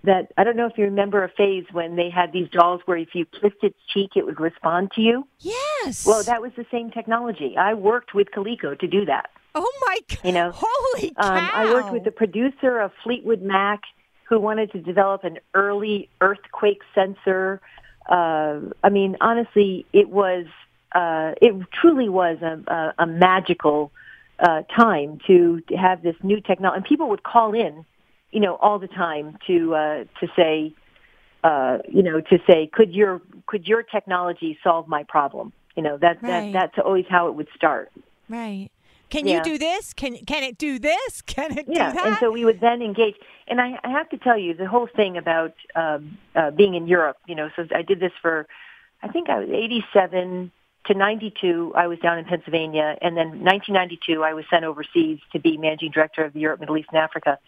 [0.04, 2.98] that I don't know if you remember a phase when they had these dolls where
[2.98, 5.28] if you kissed its cheek, it would respond to you.
[5.40, 6.06] Yes.
[6.06, 7.58] Well, that was the same technology.
[7.58, 9.30] I worked with Coleco to do that.
[9.56, 10.20] Oh my god!
[10.24, 11.38] You know, holy cow!
[11.38, 13.82] Um, I worked with the producer of Fleetwood Mac
[14.24, 17.60] who wanted to develop an early earthquake sensor.
[18.08, 20.46] Uh, I mean, honestly, it was
[20.94, 23.92] uh, it truly was a, a, a magical
[24.40, 26.78] uh, time to, to have this new technology.
[26.78, 27.86] And people would call in,
[28.32, 30.74] you know, all the time to uh, to say,
[31.44, 35.54] uh, you know, to say, could your could your technology solve my problem?
[35.76, 36.52] You know, that, Right.
[36.52, 37.92] that that's always how it would start.
[38.28, 38.70] Right.
[39.10, 39.38] Can Yeah.
[39.38, 39.94] you do this?
[39.94, 41.22] Can can it do this?
[41.26, 42.06] Can it Yeah, do that?
[42.06, 43.16] and so we would then engage.
[43.48, 46.88] And I, I have to tell you, the whole thing about um, uh, being in
[46.88, 48.48] Europe, you know, so I did this for,
[49.02, 50.52] I think I was 87
[50.86, 51.74] to 92.
[51.76, 55.92] I was down in Pennsylvania, and then 1992, I was sent overseas to be managing
[55.92, 57.40] director of the Europe, Middle East, and Africa.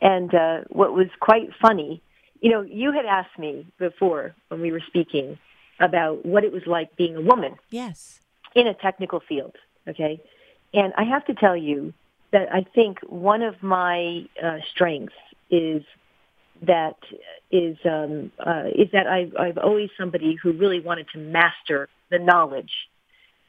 [0.00, 2.02] And uh, what was quite funny,
[2.40, 5.38] you know, you had asked me before when we were speaking
[5.80, 8.20] about what it was like being a woman yes.
[8.54, 9.56] in a technical field.
[9.88, 10.20] Okay,
[10.74, 11.94] and I have to tell you
[12.32, 15.14] that I think one of my uh, strengths
[15.50, 15.82] is
[16.62, 16.96] that
[17.50, 22.18] is um, uh, is that I've, I've always somebody who really wanted to master the
[22.18, 22.72] knowledge,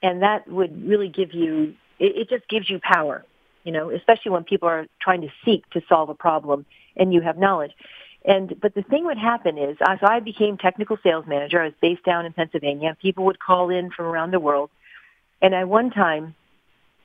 [0.03, 3.25] and that would really give you it, it just gives you power,
[3.67, 7.19] you know, especially when people are trying to seek to solve a problem and you
[7.19, 7.73] have knowledge.
[8.23, 11.61] And but the thing would happen is, uh, so I became technical sales manager.
[11.61, 12.95] I was based down in Pennsylvania.
[13.01, 14.69] People would call in from around the world,
[15.41, 16.33] and at one time,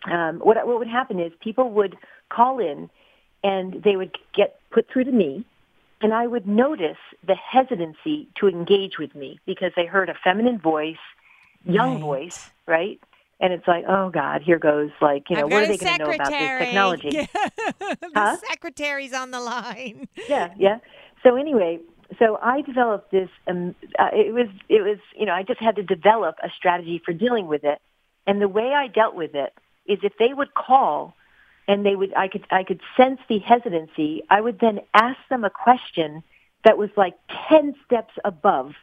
[0.05, 1.97] um, what what would happen is people would
[2.29, 2.89] call in,
[3.43, 5.45] and they would get put through to me,
[6.01, 10.61] and I would notice the hesitancy to engage with me because they heard a feminine
[10.61, 11.05] voice,
[11.67, 12.01] young Right.
[12.01, 13.01] voice, right?
[13.43, 16.05] And it's like, oh God, here goes like, you know, what are they going to
[16.05, 17.09] know about this technology?
[17.13, 17.27] Yeah.
[18.01, 18.37] the Huh?
[18.49, 20.07] secretary's on the line.
[20.29, 20.79] yeah, yeah.
[21.25, 21.81] So anyway,
[22.21, 23.29] so I developed this.
[23.49, 27.03] Um, uh, it was, it was, you know, I just had to develop a strategy
[27.05, 27.81] for dealing with it.
[28.29, 29.53] And the way I dealt with it
[29.87, 31.15] is if they would call,
[31.67, 34.23] and they would, I could, I could sense the hesitancy.
[34.31, 36.23] I would then ask them a question
[36.65, 37.15] that was like
[37.49, 38.75] ten steps above,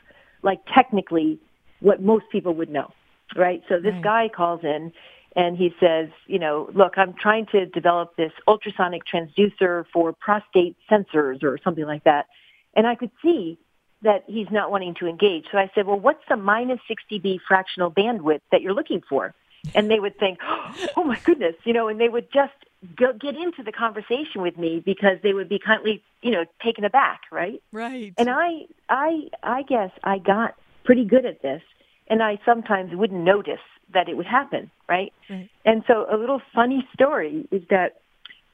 [0.43, 1.39] like technically,
[1.80, 2.91] what most people would know,
[3.36, 3.63] right?
[3.70, 4.04] So this Right.
[4.04, 4.92] guy calls in
[5.36, 10.76] and he says, you know, look, I'm trying to develop this ultrasonic transducer for prostate
[10.89, 12.28] sensors or something like that.
[12.76, 13.58] And I could see
[14.02, 15.46] that he's not wanting to engage.
[15.52, 19.34] So I said, well, what's the minus 60B fractional bandwidth that you're looking for?
[19.76, 20.39] And they would think,
[20.98, 22.54] oh my goodness, you know, and they would just
[22.96, 26.86] go, get into the conversation with me because they would be kindly, you know, taken
[26.86, 27.62] aback, right?
[27.72, 28.13] Right.
[28.18, 31.62] And I, I, I guess I got pretty good at this,
[32.10, 33.60] and I sometimes wouldn't notice
[33.93, 35.13] that it would happen, right?
[35.30, 35.50] Right.
[35.65, 38.02] And so a little funny story is that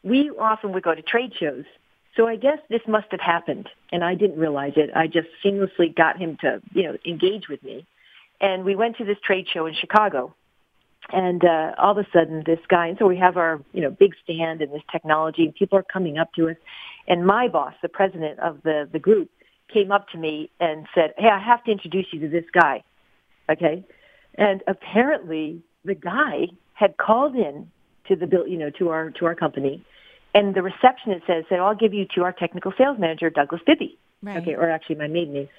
[0.03, 1.65] we often would go to trade shows.
[2.15, 4.89] So I guess this must have happened, and I didn't realize it.
[4.95, 7.85] I just seamlessly got him to, you know, engage with me.
[8.39, 10.33] And we went to this trade show in Chicago.
[11.11, 13.91] And uh, all of a sudden, this guy, and so we have our, you know,
[13.91, 16.55] big stand and this technology, and people are coming up to us.
[17.07, 19.29] And my boss, the president of the, the group,
[19.71, 22.83] came up to me and said, hey, I have to introduce you to this guy.
[23.49, 23.83] Okay?
[24.35, 27.71] And apparently the guy had called in
[28.07, 29.83] to the bill, you know, to our, to our company.
[30.33, 33.97] And the receptionist says, said, I'll give you to our technical sales manager, Douglas Bibbey.
[34.21, 34.37] Right.
[34.37, 35.49] Okay, or actually my maiden name.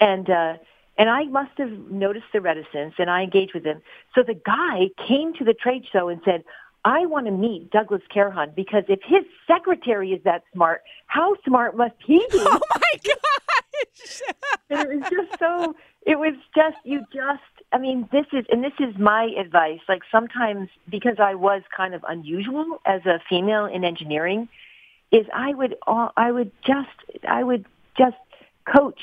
[0.00, 0.54] And, uh,
[0.96, 3.82] and I must have noticed the reticence and I engaged with him.
[4.14, 6.44] So the guy came to the trade show and said,
[6.84, 11.76] I want to meet Douglas Carohan because if his secretary is that smart, how smart
[11.76, 12.26] must he be?
[12.40, 14.20] oh my gosh.
[14.70, 18.62] and it was just so it was just you just i mean this is and
[18.62, 19.80] this is my advice.
[19.88, 24.48] Like sometimes because i was kind of unusual as a female in engineering
[25.10, 28.16] is i would uh, i would just i would just
[28.72, 29.00] coach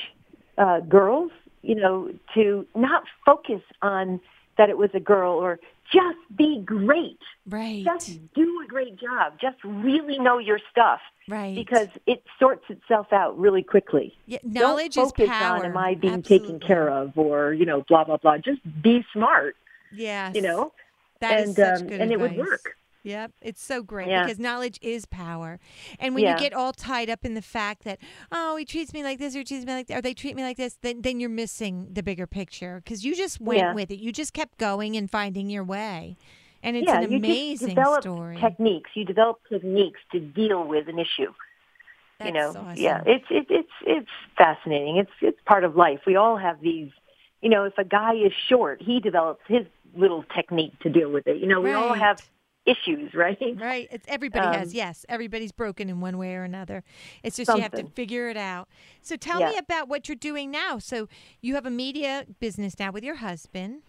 [0.57, 1.31] uh girls
[1.61, 4.19] you know to not focus on
[4.59, 5.59] that it was a girl or
[5.91, 7.17] just be great
[7.47, 7.83] right.
[7.83, 11.55] just do a great job just really know your stuff right.
[11.55, 15.57] because it sorts itself out really quickly yeah, knowledge don't is focus power.
[15.57, 16.47] on am I being Absolutely.
[16.57, 18.37] taken care of or you know blah blah blah.
[18.37, 19.55] Just be smart,
[19.91, 20.31] Yeah.
[20.35, 20.73] you know,
[21.21, 22.47] That is and such um, good and it would advice.
[22.47, 22.75] work.
[23.03, 24.23] Yep, it's so great Yeah.
[24.23, 25.59] because knowledge is power.
[25.99, 27.99] And when you get all tied up in the fact that
[28.31, 30.35] oh, he treats me like this or he treats me like that, or they treat
[30.35, 33.73] me like this, then then you're missing the bigger picture because you just went Yeah.
[33.73, 33.99] with it.
[33.99, 36.17] You just kept going and finding your way,
[36.61, 38.37] and it's yeah, an amazing story.
[38.37, 38.91] techniques.
[38.95, 41.33] You develop techniques to deal with an issue.
[42.19, 42.75] That's you know, awesome.
[42.75, 44.97] yeah, it's it, it's it's fascinating.
[44.97, 46.01] It's it's part of life.
[46.05, 46.91] We all have these.
[47.41, 51.25] You know, if a guy is short, he develops his little technique to deal with
[51.27, 51.37] it.
[51.37, 52.19] You know, we all have
[52.65, 53.37] issues, right?
[53.57, 53.87] Right.
[53.91, 54.69] It's everybody has.
[54.69, 56.83] Um, Yes, everybody's broken in one way or another.
[57.23, 58.67] It's just you have to figure it out.
[59.01, 59.49] So tell Yeah.
[59.51, 60.77] me about what you're doing now.
[60.79, 61.07] So
[61.41, 63.81] you have a media business now with your husband,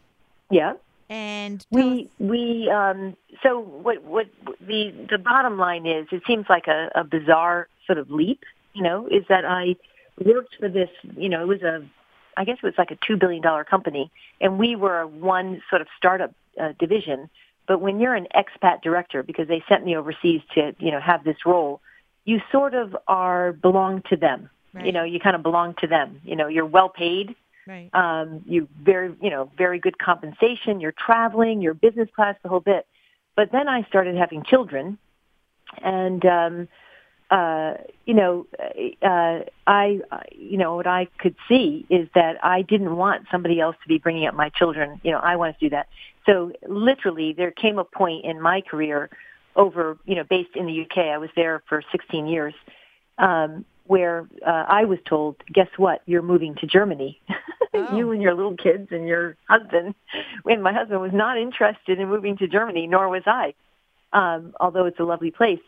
[0.50, 0.74] Yeah.
[1.08, 1.84] and tell us-
[2.18, 4.26] We we um so what what
[4.60, 8.82] the the bottom line is it seems like a, a bizarre sort of leap, you
[8.82, 9.76] know, is that I
[10.24, 11.84] worked for this, you know, it was a
[12.36, 15.82] I guess it was like a two billion dollar company and we were one sort
[15.82, 17.28] of startup uh, division.
[17.70, 21.22] But when you're an expat director, because they sent me overseas to, you know, have
[21.22, 21.80] this role,
[22.24, 24.50] you sort of are belong to them.
[24.74, 26.20] You know, you kind of belong to them.
[26.24, 27.36] You know, you're well paid,
[27.68, 27.88] Right.
[27.94, 30.80] Um, you very, you know, very good compensation.
[30.80, 32.88] You're traveling, you're business class, the whole bit.
[33.36, 34.98] But then I started having children,
[35.80, 36.68] and um,
[37.30, 37.74] uh,
[38.06, 38.46] you know,
[39.02, 40.00] uh, I,
[40.32, 43.98] you know, what I could see is that I didn't want somebody else to be
[43.98, 45.00] bringing up my children.
[45.04, 45.88] You know, I wanted to do that.
[46.26, 49.10] So literally, there came a point in my career
[49.54, 51.06] over, you know, based in the UK.
[51.06, 52.54] I was there for 16 years,
[53.18, 56.02] um, where uh, I was told, guess what?
[56.06, 57.20] You're moving to Germany.
[57.72, 57.96] Oh.
[57.96, 59.94] you and your little kids and your husband.
[60.42, 63.54] When my husband was not interested in moving to Germany, nor was I,
[64.12, 65.60] um, although it's a lovely place.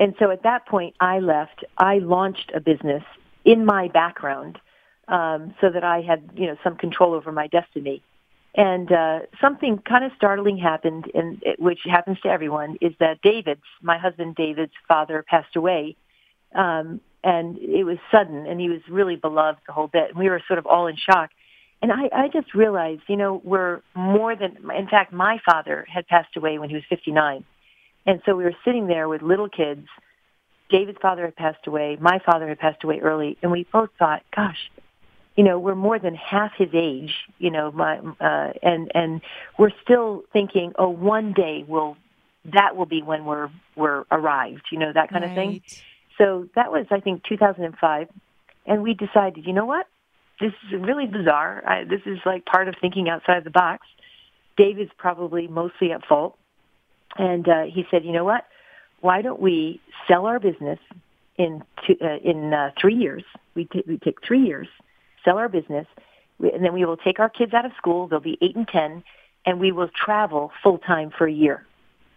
[0.00, 1.62] And so at that point, I left.
[1.76, 3.04] I launched a business
[3.44, 4.58] in my background
[5.06, 8.02] um, so that I had, you know, some control over my destiny.
[8.54, 13.60] And uh, something kind of startling happened, and which happens to everyone, is that David's,
[13.82, 15.96] my husband David's father, passed away,
[16.54, 20.08] um, and it was sudden, and he was really beloved the whole bit.
[20.08, 21.30] And we were sort of all in shock.
[21.82, 26.08] And I, I just realized, you know, we're more than, in fact, my father had
[26.08, 27.44] passed away when he was 59.
[28.10, 29.86] And so we were sitting there with little kids.
[30.68, 31.96] David's father had passed away.
[32.00, 33.38] My father had passed away early.
[33.40, 34.68] And we both thought, gosh,
[35.36, 39.20] you know, we're more than half his age, you know, my, uh, and, and
[39.60, 41.96] we're still thinking, oh, one day we'll,
[42.52, 45.62] that will be when we're, we're arrived, you know, that kind of thing.
[46.18, 48.08] So that was, I think, 2005.
[48.66, 49.86] And we decided, you know what?
[50.40, 51.62] This is really bizarre.
[51.64, 53.86] I, this is like part of thinking outside the box.
[54.56, 56.36] David's probably mostly at fault.
[57.16, 58.46] And uh, he said, you know what?
[59.00, 60.78] Why don't we sell our business
[61.36, 63.24] in two, uh, in uh, three years?
[63.54, 64.68] We, t- we take three years,
[65.24, 65.86] sell our business,
[66.38, 68.08] and then we will take our kids out of school.
[68.08, 69.02] They'll be eight and ten,
[69.44, 71.66] and we will travel full time for a year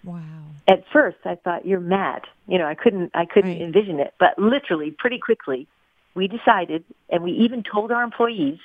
[0.03, 0.21] Wow.
[0.67, 2.23] at first I thought you're mad.
[2.47, 3.61] You know, I couldn't I couldn't Right.
[3.61, 4.13] envision it.
[4.19, 5.67] But literally pretty quickly
[6.15, 8.59] we decided and we even told our employees,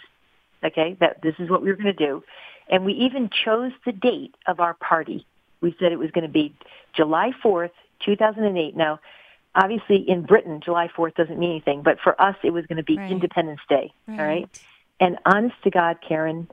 [0.64, 2.23] okay, that this is what we were going to do.
[2.71, 5.25] And we even chose the date of our party.
[5.61, 6.55] We said it was going to be
[6.94, 7.71] July 4th,
[8.05, 8.77] 2008.
[8.77, 9.01] Now,
[9.55, 12.85] obviously in Britain July 4th doesn't mean anything, but for us it was going to
[12.85, 13.11] be Right.
[13.11, 14.27] Independence Day, all right?
[14.27, 14.61] Right.
[15.01, 16.49] And honest to God, Karen,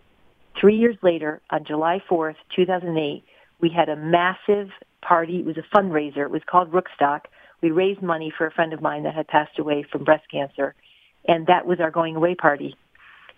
[0.59, 3.23] three years later, on July 4th, 2008,
[3.59, 4.69] we had a massive
[5.01, 5.39] party.
[5.39, 6.23] It was a fundraiser.
[6.25, 7.21] It was called Rookstock.
[7.61, 10.75] We raised money for a friend of mine that had passed away from breast cancer.
[11.27, 12.75] And that was our going away party.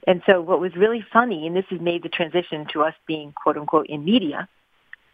[0.06, 3.34] And so what was really funny, and this has made the transition to us being
[3.34, 4.48] quote unquote in media,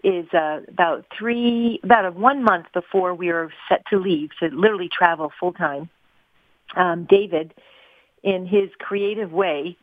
[0.04, 4.48] is uh, about three, about a one month before we were set to leave to
[4.48, 5.90] literally travel full time.
[6.76, 7.54] Um, David,
[8.24, 9.78] in his creative way,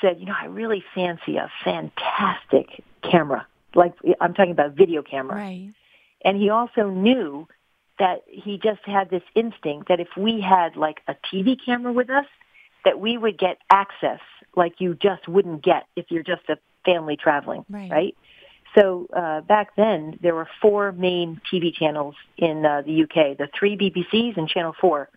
[0.00, 3.46] said, "You know, I really fancy a fantastic camera.
[3.74, 5.72] Like I'm talking about video camera." Right.
[6.24, 7.46] And he also knew
[7.98, 12.10] that he just had this instinct that if we had like a TV camera with
[12.10, 12.26] us,
[12.84, 14.20] that we would get access
[14.54, 18.16] like you just wouldn't get if you're just a family traveling, Right.
[18.74, 23.48] So uh, back then, there were four main TV channels in uh, the UK, the
[23.58, 25.08] three BBCs and Channel 4.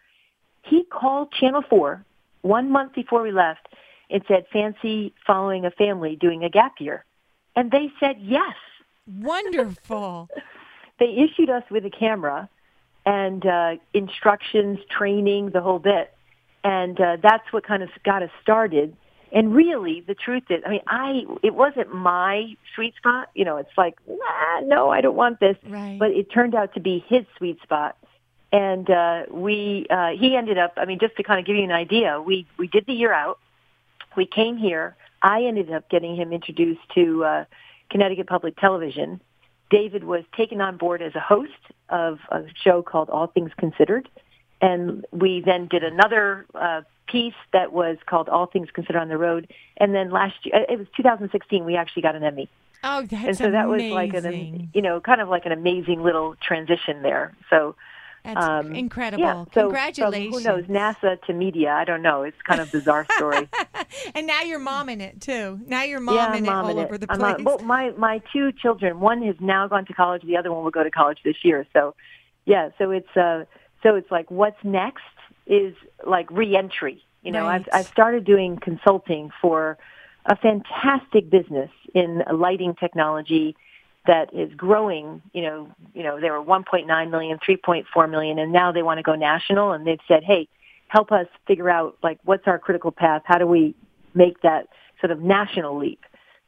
[0.63, 2.03] He called Channel 4
[2.41, 3.67] one month before we left
[4.09, 7.03] and said, fancy following a family doing a gap year.
[7.55, 8.55] And they said yes
[9.17, 10.29] Wonderful.
[10.99, 12.49] they issued us with a camera
[13.05, 16.13] and uh, instructions, training, the whole bit,
[16.63, 18.95] and uh, that's what kind of got us started.
[19.31, 23.29] And really, the truth is, I mean, I it wasn't my sweet spot.
[23.35, 25.55] You know, it's like, nah, no, I don't want this.
[25.67, 25.97] Right.
[25.99, 27.97] But it turned out to be his sweet spot,
[28.51, 30.73] and uh, we uh, he ended up.
[30.77, 33.13] I mean, just to kind of give you an idea, we we did the year
[33.13, 33.39] out.
[34.17, 34.95] We came here.
[35.21, 37.45] I ended up getting him introduced to uh,
[37.91, 39.21] Connecticut Public Television.
[39.69, 41.51] David was taken on board as a host
[41.89, 44.09] of a show called All Things Considered.
[44.61, 46.81] And we then did another uh,
[47.11, 49.51] piece that was called All Things Considered on the Road.
[49.77, 52.49] And then last year, it was 2016, we actually got an Emmy.
[52.83, 53.89] Oh, that's and so that amazing.
[53.89, 57.35] was like an, you know, kind of like an amazing little transition there.
[57.49, 57.75] So,
[58.23, 59.21] That's um, incredible.
[59.21, 59.43] yeah.
[59.53, 60.37] So Congratulations.
[60.37, 62.23] Who knows, NASA to media, I don't know.
[62.23, 63.49] It's kind of bizarre story.
[64.15, 65.59] and now you're mom in it too.
[65.65, 67.45] Now you're mom yeah, I'm it all over the I'm place.
[67.45, 70.71] well, my my two children, one has now gone to college, the other one will
[70.71, 71.67] go to college this year.
[71.73, 71.95] So,
[72.45, 73.43] yeah, so it's uh,
[73.83, 75.03] so it's like what's next
[75.49, 75.75] is
[76.05, 77.03] like reentry.
[77.23, 79.77] You know, I've I've started doing consulting for
[80.25, 83.57] a fantastic business in lighting technology
[84.07, 85.21] that is growing.
[85.33, 89.03] You know, you know, they were 1.9 million, 3.4 million, and now they want to
[89.03, 89.73] go national.
[89.73, 90.47] And they've said, hey,
[90.87, 93.23] help us figure out like what's our critical path.
[93.25, 93.75] How do we
[94.13, 94.67] make that
[95.01, 96.05] sort of national leap?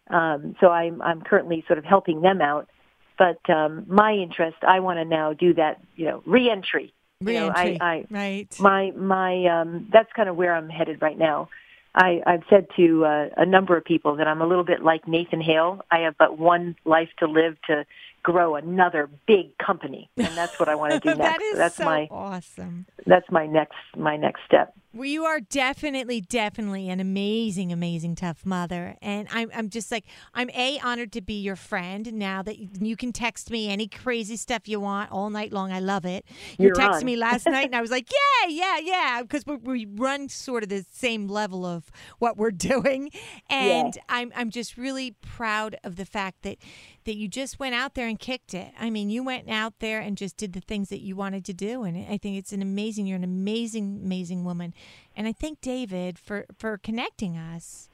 [0.10, 2.70] Um, so I'm I'm currently sort of helping them out.
[3.18, 5.82] But um, my interest, I want to now do that.
[5.96, 6.94] You know, reentry.
[7.22, 8.60] You know, I, I right.
[8.60, 11.50] my my um that's kind of where I'm headed right now.
[11.94, 15.08] I, I've said to uh, a number of people that I'm a little bit like
[15.10, 15.82] Nathan Hale.
[15.92, 17.86] I have but one life to live to
[18.24, 21.20] grow another big company, and that's what I want to do next.
[21.20, 22.86] that is that's so my awesome.
[23.06, 24.74] that's my next my next step.
[24.94, 30.04] Well, you are definitely, definitely an amazing, amazing tough mother, and I'm, I'm just like,
[30.34, 32.12] I'm a honored to be your friend.
[32.12, 35.72] Now that you, you can text me any crazy stuff you want all night long,
[35.72, 36.26] I love it.
[36.58, 37.06] You You're texted on.
[37.06, 38.10] me last night, and I was like,
[38.44, 42.52] yeah, yeah, yeah, because we, we run sort of the same level of what we're
[42.52, 43.12] doing,
[43.50, 46.58] and I'm, I'm just really proud of the fact that
[47.06, 48.72] that you just went out there and kicked it.
[48.80, 51.54] I mean, you went out there and just did the things that you wanted to
[51.54, 53.08] do, and I think it's an amazing.
[53.08, 54.74] You're an amazing, amazing woman,
[55.16, 57.90] and I thank David for for connecting us.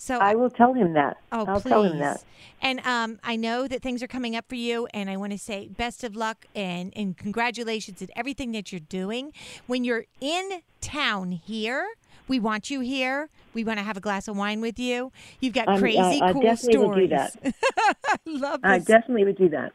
[0.00, 1.16] So I will tell him that.
[1.32, 1.70] Oh, I'll please.
[1.70, 2.22] tell him that.
[2.62, 5.38] And um, I know that things are coming up for you, and I want to
[5.38, 9.32] say best of luck and, and congratulations at everything that you're doing.
[9.66, 11.84] When you're in town here,
[12.28, 13.28] we want you here.
[13.54, 15.12] We want to have a glass of wine with you.
[15.40, 17.36] You've got I'm- uh, crazy I- I cool definitely would do that.
[18.06, 19.72] I love I definitely would do that.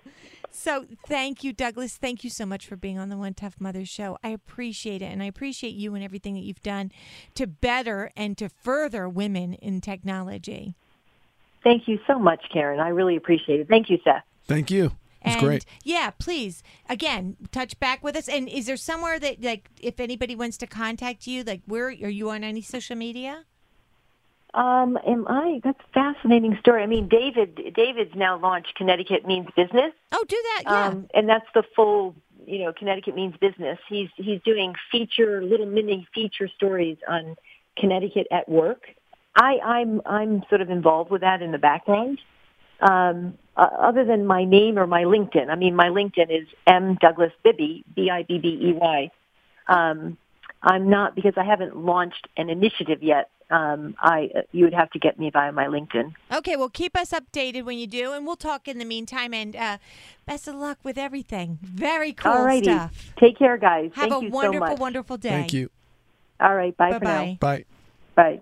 [0.56, 1.97] So thank you, Douglas.
[1.97, 4.20] Thank you so much for being on the One Tough Mother show.
[4.24, 5.06] I appreciate it.
[5.06, 6.91] And I appreciate you and everything that you've done
[7.34, 10.76] to better and to further women in technology.
[11.64, 12.80] Thank you so much, Karen.
[12.80, 13.68] I really appreciate it.
[13.68, 14.24] Thank you, Seth.
[14.45, 14.91] Thank you.
[15.26, 15.65] It's and great.
[15.84, 18.28] yeah, please, again, touch back with us.
[18.28, 21.91] And is there somewhere that, like, if anybody wants to contact you, like, where are
[21.91, 23.45] you on any social media?
[24.53, 25.61] Um, am I?
[25.63, 26.84] That's a fascinating story.
[26.84, 27.74] I mean, David.
[27.76, 30.63] David's now launched Connecticut Means Business, Oh, do that.
[30.65, 30.86] Yeah.
[30.88, 32.15] um, and that's the full,
[32.45, 33.80] you know, Connecticut Means Business.
[33.89, 37.36] He's he's doing feature, little mini feature stories on
[37.78, 38.84] Connecticut at work.
[39.36, 42.19] I, I'm I'm sort of involved with that in the background.
[42.80, 46.95] Um, uh, other than my name or my LinkedIn, I mean, my LinkedIn is M
[46.99, 49.12] Douglas Bibbey, B I B B E Y.
[49.68, 50.18] Um,
[50.62, 53.30] I'm not because I haven't launched an initiative yet.
[53.51, 56.14] Um, I you would have to get me via my LinkedIn.
[56.34, 59.34] okay, well, keep us updated when you do, and we'll talk in the meantime.
[59.34, 59.78] And uh,
[60.26, 61.60] best of luck with everything.
[61.62, 63.14] Very cool Alrighty, stuff.
[63.20, 63.91] take care, guys.
[63.95, 64.80] Have Thank a you wonderful, so much.
[64.80, 65.30] wonderful day.
[65.30, 65.70] Thank you.
[66.39, 67.26] All right, bye Bye for now.
[67.26, 67.38] bye.
[67.39, 67.66] Bye.
[68.16, 68.41] Bye.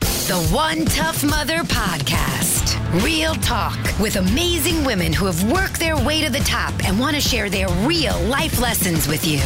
[0.00, 2.57] The One Tough Mother Podcast.
[2.94, 7.14] Real talk with amazing women who have worked their way to the top and want
[7.16, 9.40] to share their real life lessons with you.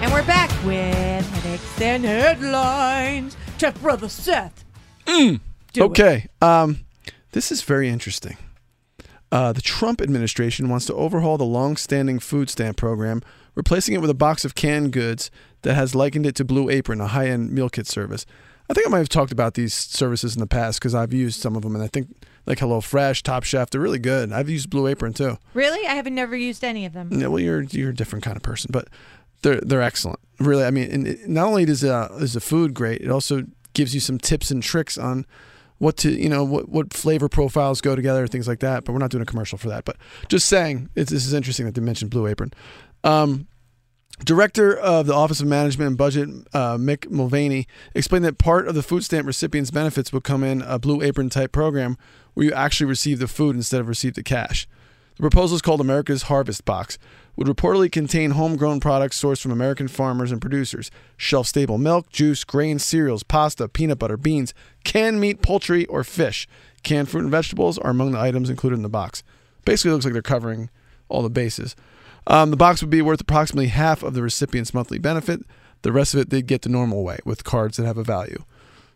[0.00, 3.36] And we're back with headaches and headlines.
[3.58, 4.64] Tough brother Seth.
[5.04, 5.40] Do
[5.74, 5.80] it.
[5.80, 6.28] okay.
[6.40, 6.84] Um,
[7.32, 8.36] this is very interesting.
[9.32, 13.20] Uh, the Trump administration wants to overhaul the long-standing food stamp program,
[13.56, 15.28] replacing it with a box of canned goods
[15.62, 18.26] that has likened it to Blue Apron, a high-end meal kit service.
[18.72, 21.38] I think I might have talked about these services in the past because I've used
[21.38, 22.08] some of them, and I think
[22.46, 24.32] like HelloFresh, Top Chef, they're really good.
[24.32, 25.36] I've used Blue Apron too.
[25.52, 25.86] Really?
[25.86, 27.10] I haven't never used any of them.
[27.12, 28.88] Yeah, well, you're you're a different kind of person, but
[29.42, 30.20] they're they're excellent.
[30.40, 33.42] Really, I mean, and it, not only does uh, is the food great, it also
[33.74, 35.26] gives you some tips and tricks on
[35.76, 38.84] what to you know what what flavor profiles go together, things like that.
[38.84, 39.84] But we're not doing a commercial for that.
[39.84, 39.98] But
[40.28, 42.54] just saying, it's, this is interesting that they mentioned Blue Apron.
[43.04, 43.48] Um,
[44.24, 48.74] Director of the Office of Management and Budget, uh, Mick Mulvaney, explained that part of
[48.76, 51.96] the food stamp recipients' benefits would come in a Blue Apron type program
[52.34, 54.68] where you actually receive the food instead of receive the cash.
[55.16, 56.98] The proposal is called America's Harvest Box,
[57.36, 62.44] would reportedly contain homegrown products sourced from American farmers and producers, shelf stable milk, juice,
[62.44, 64.54] grains, cereals, pasta, peanut butter, beans,
[64.84, 66.46] canned meat, poultry, or fish.
[66.82, 69.22] Canned fruit and vegetables are among the items included in the box.
[69.64, 70.70] Basically, it looks like they're covering
[71.08, 71.74] all the bases.
[72.26, 75.40] Um, the box would be worth approximately half of the recipient's monthly benefit.
[75.82, 78.44] The rest of it they'd get the normal way with cards that have a value.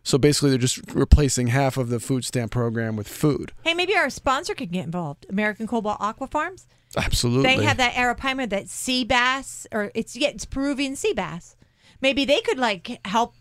[0.05, 3.51] So basically, they're just replacing half of the food stamp program with food.
[3.65, 5.27] Hey, maybe our sponsor could get involved.
[5.29, 6.69] American Cobalt Aqua Farms.
[6.97, 7.43] Absolutely.
[7.57, 11.57] They have that arapaima, that sea bass, or it's yeah, it's Peruvian sea bass.
[12.01, 13.35] Maybe they could like help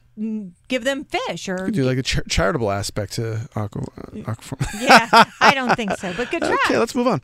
[0.68, 3.84] give them fish, or do like a char- charitable aspect to aqua.
[3.98, 5.26] Uh, aqua yeah.
[5.40, 6.58] I don't think so, but good try.
[6.66, 7.22] okay, let's move on.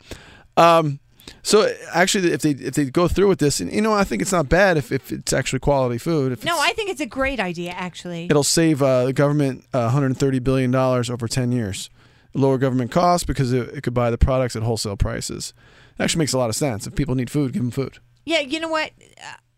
[0.56, 1.00] Um,
[1.42, 4.22] so actually, if they if they go through with this, and you know, I think
[4.22, 6.32] it's not bad if, if it's actually quality food.
[6.32, 7.70] If no, I think it's a great idea.
[7.72, 11.90] Actually, it'll save uh, the government uh, 130 billion dollars over 10 years.
[12.34, 15.52] Lower government costs because it, it could buy the products at wholesale prices.
[15.98, 16.86] It actually makes a lot of sense.
[16.86, 17.98] If people need food, give them food.
[18.24, 18.40] yeah.
[18.40, 18.90] You know what?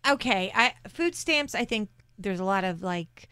[0.05, 1.55] Uh, okay, I food stamps.
[1.55, 1.89] I think
[2.19, 3.29] there's a lot of like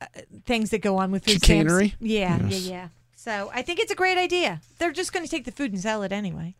[0.00, 0.06] uh,
[0.44, 1.88] things that go on with food Chicanery?
[1.88, 1.96] stamps.
[2.00, 2.62] Yeah, Yes.
[2.66, 2.88] yeah, yeah.
[3.14, 4.60] So I think it's a great idea.
[4.78, 6.56] They're just going to take the food and sell it anyway.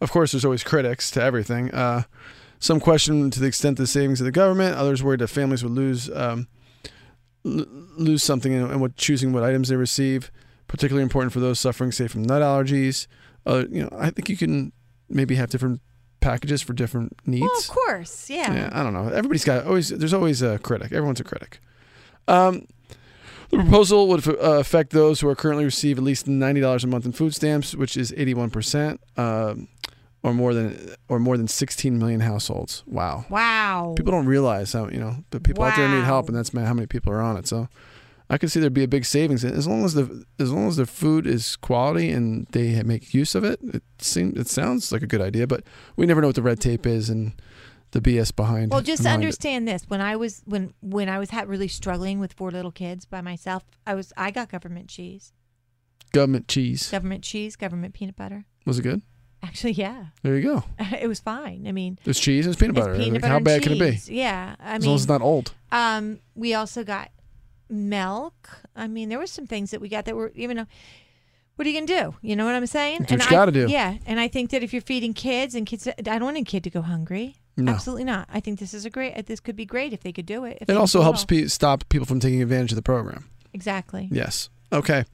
[0.00, 1.70] Of course, there's always critics to everything.
[1.72, 2.02] Uh,
[2.58, 4.76] some question to the extent of the savings of the government.
[4.76, 6.48] Others worried that families would lose um,
[7.44, 10.30] l- lose something in, in what choosing what items they receive.
[10.68, 13.06] Particularly important for those suffering, say, from nut allergies.
[13.46, 14.72] Uh, you know, I think you can
[15.08, 15.80] maybe have different
[16.20, 17.42] packages for different needs.
[17.42, 18.52] Well, of course, yeah.
[18.52, 19.08] Yeah, I don't know.
[19.08, 19.90] Everybody's got always.
[19.90, 20.90] There's always a critic.
[20.92, 21.60] Everyone's a critic.
[22.26, 22.66] Um,
[23.50, 26.86] the proposal would uh, affect those who are currently receive at least ninety dollars a
[26.86, 29.68] month in food stamps, which is eighty-one percent, um,
[30.22, 32.82] or more than or more than sixteen million households.
[32.86, 33.24] Wow.
[33.30, 33.94] Wow.
[33.96, 36.74] People don't realize how you know the people out there need help, and that's how
[36.74, 37.46] many people are on it.
[37.46, 37.68] So,
[38.28, 40.76] I could see there'd be a big savings as long as the as long as
[40.76, 43.60] the food is quality and they make use of it.
[43.62, 45.62] It seems it sounds like a good idea, but
[45.94, 47.32] we never know what the red tape is and
[47.92, 48.70] the BS behind.
[48.70, 49.26] Well, just behind it.
[49.26, 52.72] understand this: when I was when when I was ha- really struggling with four little
[52.72, 55.32] kids by myself, I was I got government cheese,
[56.12, 56.90] government cheese.
[56.90, 58.44] government cheese, government peanut butter.
[58.64, 59.02] Was it good?
[59.42, 60.64] Actually, yeah, There you go.
[61.00, 61.66] it was fine.
[61.68, 62.94] I mean, There's cheese and it's peanut butter.
[62.94, 64.12] it's peanut butter how and bad can it be?
[64.14, 65.52] Yeah, I as mean, long as it's not old.
[65.70, 67.10] Um, we also got
[67.68, 68.62] milk.
[68.74, 70.56] I mean, there were some things that we got that were even.
[70.56, 70.66] though-
[71.56, 72.14] What are you gonna do?
[72.22, 73.04] You know what I'm saying?
[73.04, 73.66] Do what you I- gotta do.
[73.68, 76.42] Yeah, and I think that if you're feeding kids and kids, I don't want a
[76.42, 77.36] kid to go hungry.
[77.56, 77.72] No.
[77.72, 78.28] Absolutely not.
[78.32, 79.26] I think this is a great.
[79.26, 80.58] This could be great if they could do it.
[80.68, 83.28] It also helps pe- stop people from taking advantage of the program.
[83.54, 84.08] Exactly.
[84.12, 84.50] Yes.
[84.72, 85.04] Okay.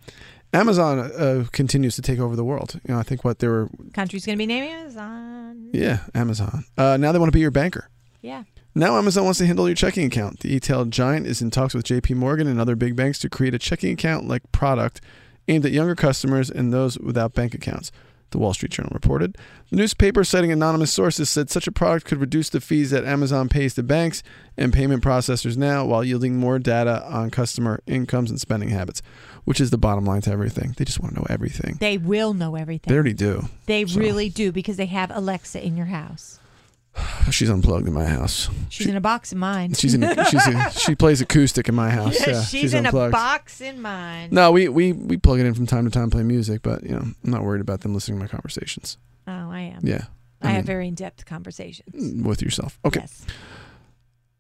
[0.52, 2.78] Amazon uh, continues to take over the world.
[2.86, 3.70] You know, I think what they were.
[3.94, 5.70] Country's gonna be named Amazon.
[5.72, 6.64] Yeah, Amazon.
[6.76, 7.88] Uh, now they want to be your banker.
[8.20, 8.44] Yeah.
[8.74, 10.40] Now Amazon wants to handle your checking account.
[10.40, 12.14] The e-tail giant is in talks with J.P.
[12.14, 15.00] Morgan and other big banks to create a checking account-like product
[15.48, 17.92] aimed at younger customers and those without bank accounts.
[18.32, 19.36] The Wall Street Journal reported.
[19.70, 23.48] The newspaper, citing anonymous sources, said such a product could reduce the fees that Amazon
[23.48, 24.22] pays to banks
[24.56, 29.00] and payment processors now, while yielding more data on customer incomes and spending habits,
[29.44, 30.74] which is the bottom line to everything.
[30.76, 31.76] They just want to know everything.
[31.80, 32.90] They will know everything.
[32.90, 33.48] They already do.
[33.66, 36.38] They So- really do because they have Alexa in your house.
[37.30, 38.50] She's unplugged in my house.
[38.68, 39.74] She's in a box in mine.
[39.78, 40.02] She's in.
[40.30, 42.18] She's in, she plays acoustic in my house.
[42.26, 43.12] Yeah, she's, in unplugged.
[43.14, 44.28] a box in mine.
[44.30, 46.90] No, we, we we plug it in from time to time, play music, but you
[46.90, 48.98] know, I'm not worried about them listening to my conversations.
[49.26, 49.80] Oh, I am.
[49.82, 50.04] Yeah,
[50.42, 52.24] I, mean, have very in-depth conversations.
[52.24, 52.78] with yourself.
[52.84, 53.24] Okay, Yes.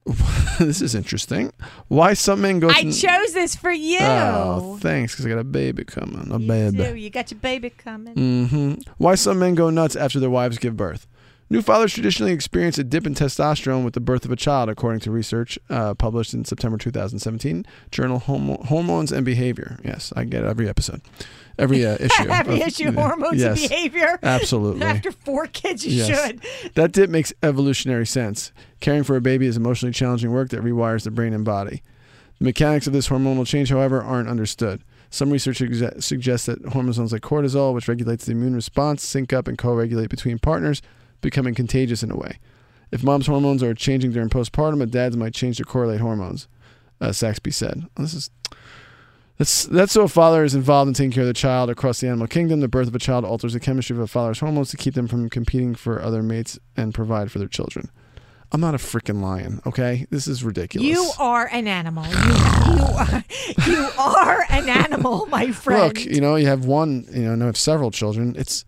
[0.58, 1.52] this is interesting.
[1.88, 2.68] Why some men go?
[2.68, 3.98] I chose this for you.
[4.00, 6.28] Oh, thanks, because I got a baby coming.
[6.32, 6.76] A you baby.
[6.76, 6.96] do.
[6.96, 8.14] You got your baby coming.
[8.14, 11.06] hmm Why some men go nuts after their wives give birth.
[11.52, 15.00] New fathers traditionally experience a dip in testosterone with the birth of a child, according
[15.00, 19.78] to research uh, published in September 2017, journal Homo- Hormones and Behavior.
[19.84, 21.02] Yes, I get it every episode,
[21.58, 22.28] every uh, issue.
[22.30, 24.18] Every of- issue, hormones yes, and behavior.
[24.22, 24.82] Absolutely.
[24.82, 26.26] After four kids, you Yes.
[26.26, 26.74] should.
[26.74, 28.50] That dip makes evolutionary sense.
[28.80, 31.82] Caring for a baby is emotionally challenging work that rewires the brain and body.
[32.38, 34.82] The mechanics of this hormonal change, however, aren't understood.
[35.10, 39.46] Some research exe- suggests that hormones like cortisol, which regulates the immune response, sync up
[39.46, 40.80] and co regulate between partners,
[41.22, 42.38] becoming contagious in a way.
[42.90, 46.46] If mom's hormones are changing during postpartum, a dad's might change to correlate hormones,
[47.00, 47.86] uh, Saxbe said.
[47.96, 48.30] This is.
[49.38, 52.06] That's, that's so a father is involved in taking care of the child across the
[52.06, 52.60] animal kingdom.
[52.60, 55.08] The birth of a child alters the chemistry of a father's hormones to keep them
[55.08, 57.90] from competing for other mates and provide for their children.
[58.52, 60.06] I'm not a freaking lion, okay?
[60.10, 60.86] This is ridiculous.
[60.86, 62.04] You are an animal.
[62.04, 63.24] You, you, are,
[63.66, 65.98] you are an animal, my friend.
[65.98, 68.34] Look, you know, you have one, you know, and I have several children.
[68.36, 68.66] It's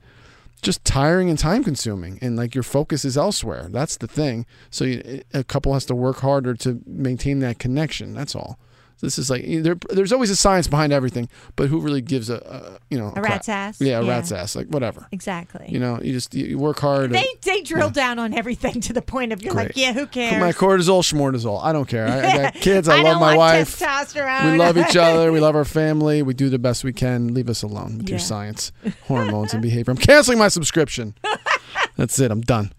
[0.65, 3.69] just tiring and time consuming, and like your focus is elsewhere.
[3.71, 4.47] That's the thing.
[4.71, 8.15] So you, a couple has to work harder to maintain that connection.
[8.15, 8.59] That's all.
[9.05, 12.37] This is like there, there's always a science behind everything, but who really gives a,
[12.37, 13.81] a you know a rat's ass.
[13.81, 14.57] Yeah, a rat's ass.
[14.57, 15.07] Like whatever.
[15.13, 15.67] Exactly.
[15.69, 17.11] You know, you just you, work hard.
[17.11, 20.41] they they drill down on everything to the point of you're like, yeah, who cares?
[20.41, 21.63] my cortisol, schmortisol.
[21.63, 22.09] I don't care.
[22.09, 22.89] I, I got kids.
[22.89, 23.79] I, I love my wife.
[23.79, 24.53] Testosterone.
[24.53, 25.31] We love each other.
[25.31, 26.23] We love our family.
[26.23, 27.35] We do the best we can.
[27.35, 29.91] Leave us alone with your science, hormones, and behavior.
[29.91, 31.15] I'm canceling my subscription.
[31.97, 32.31] That's it.
[32.31, 32.73] I'm done.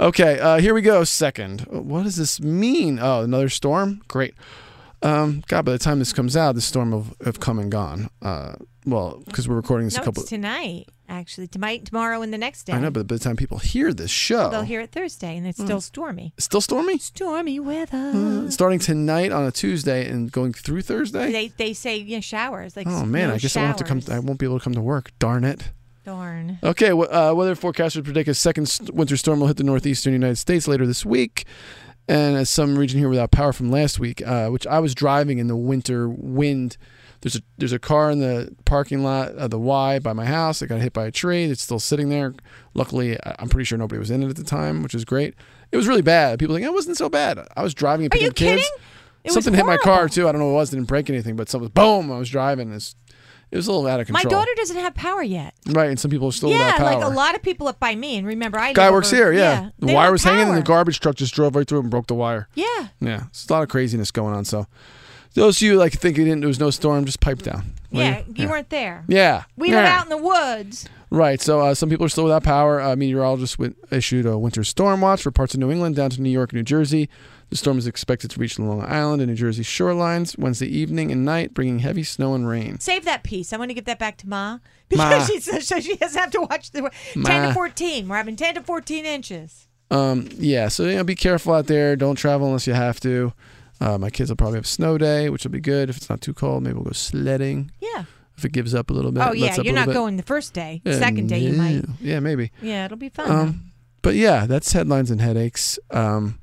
[0.00, 1.04] Okay, uh, here we go.
[1.04, 1.62] Second.
[1.62, 2.98] What does this mean?
[3.00, 4.02] Oh, another storm?
[4.08, 4.34] Great.
[5.02, 8.10] Um, God, by the time this comes out, the storm will have come and gone.
[8.20, 10.22] Uh, well, because we're recording this no, a couple.
[10.22, 10.88] it's tonight.
[11.10, 12.72] Actually, tonight, tomorrow, and the next day.
[12.74, 15.46] I know, but by the time people hear this show, they'll hear it Thursday, and
[15.46, 15.50] Hmm.
[15.50, 16.34] it's still stormy.
[16.38, 16.98] still stormy.
[16.98, 18.12] Stormy weather.
[18.14, 21.32] Uh, starting tonight on a Tuesday and going through Thursday.
[21.32, 24.00] They they say yeah showers like oh man, I guess I won't have to come.
[24.00, 24.16] showers.
[24.16, 25.12] I won't be able to come to work.
[25.18, 25.70] Darn it.
[26.04, 26.58] Darn.
[26.62, 30.36] Okay, w- uh, weather forecasters predict a second winter storm will hit the northeastern United
[30.36, 31.44] States later this week,
[32.08, 35.46] and some region here without power from last week, uh, which I was driving in
[35.46, 36.76] the winter wind.
[37.20, 40.62] There's a there's a car in the parking lot of the Y by my house.
[40.62, 41.44] It got hit by a tree.
[41.44, 42.34] It's still sitting there.
[42.74, 45.34] Luckily, I'm pretty sure nobody was in it at the time, which is great.
[45.70, 46.38] It was really bad.
[46.38, 47.46] People think it wasn't so bad.
[47.56, 48.70] I was driving and Are picking kids.
[49.24, 50.28] It was Something hit my car too.
[50.28, 50.70] I don't know what it was.
[50.70, 52.10] Didn't break anything, but something boom.
[52.10, 52.72] I was driving.
[52.72, 52.94] It's,
[53.50, 54.24] it was a little out of control.
[54.24, 55.54] My daughter doesn't have power yet.
[55.68, 56.94] right, and some people are still yeah, without power.
[57.00, 58.16] like a lot of people up by me.
[58.16, 59.70] And remember, I Guy works over- here, yeah.
[59.78, 62.06] The wire was hanging, and the garbage truck just drove right through it and broke
[62.06, 62.48] the wire.
[62.54, 62.88] Yeah.
[63.00, 64.44] Yeah, it's a lot of craziness going on.
[64.44, 64.66] So,
[65.34, 67.72] Those of you like thinking there was no storm, just pipe down.
[67.90, 69.04] Yeah, you weren't there.
[69.08, 69.44] Yeah.
[69.56, 69.76] We yeah.
[69.76, 70.88] live out in the woods.
[71.10, 71.40] Right.
[71.40, 72.80] So uh, some people are still without power.
[72.82, 73.56] Uh, meteorologists
[73.90, 76.62] issued a winter storm watch for parts of New England down to New York New
[76.62, 77.08] Jersey.
[77.50, 81.24] The storm is expected to reach Long Island and New Jersey shorelines Wednesday evening and
[81.24, 82.78] night, bringing heavy snow and rain.
[82.78, 83.52] Save that piece.
[83.52, 84.58] I want to give that back to Ma
[84.94, 85.08] Ma.
[85.10, 86.90] because she says so she doesn't have to watch the
[87.24, 88.06] ten to fourteen.
[88.08, 89.66] We're having ten to fourteen inches.
[89.90, 90.68] Um, yeah.
[90.68, 91.96] So you know, be careful out there.
[91.96, 93.32] Don't travel unless you have to.
[93.80, 96.20] Uh, my kids will probably have snow day, which will be good if it's not
[96.20, 96.62] too cold.
[96.64, 98.04] Maybe we'll go sledding Yeah.
[98.36, 99.22] if it gives up a little bit.
[99.26, 99.94] Oh yeah, lets up a you're not bit.
[99.94, 100.82] going the first day.
[100.84, 101.84] Yeah, Second day you yeah, might.
[102.00, 102.50] Yeah, maybe.
[102.60, 103.30] Yeah, it'll be fun.
[103.30, 103.72] Um,
[104.02, 105.78] but yeah, that's headlines and headaches.
[105.90, 106.38] Um,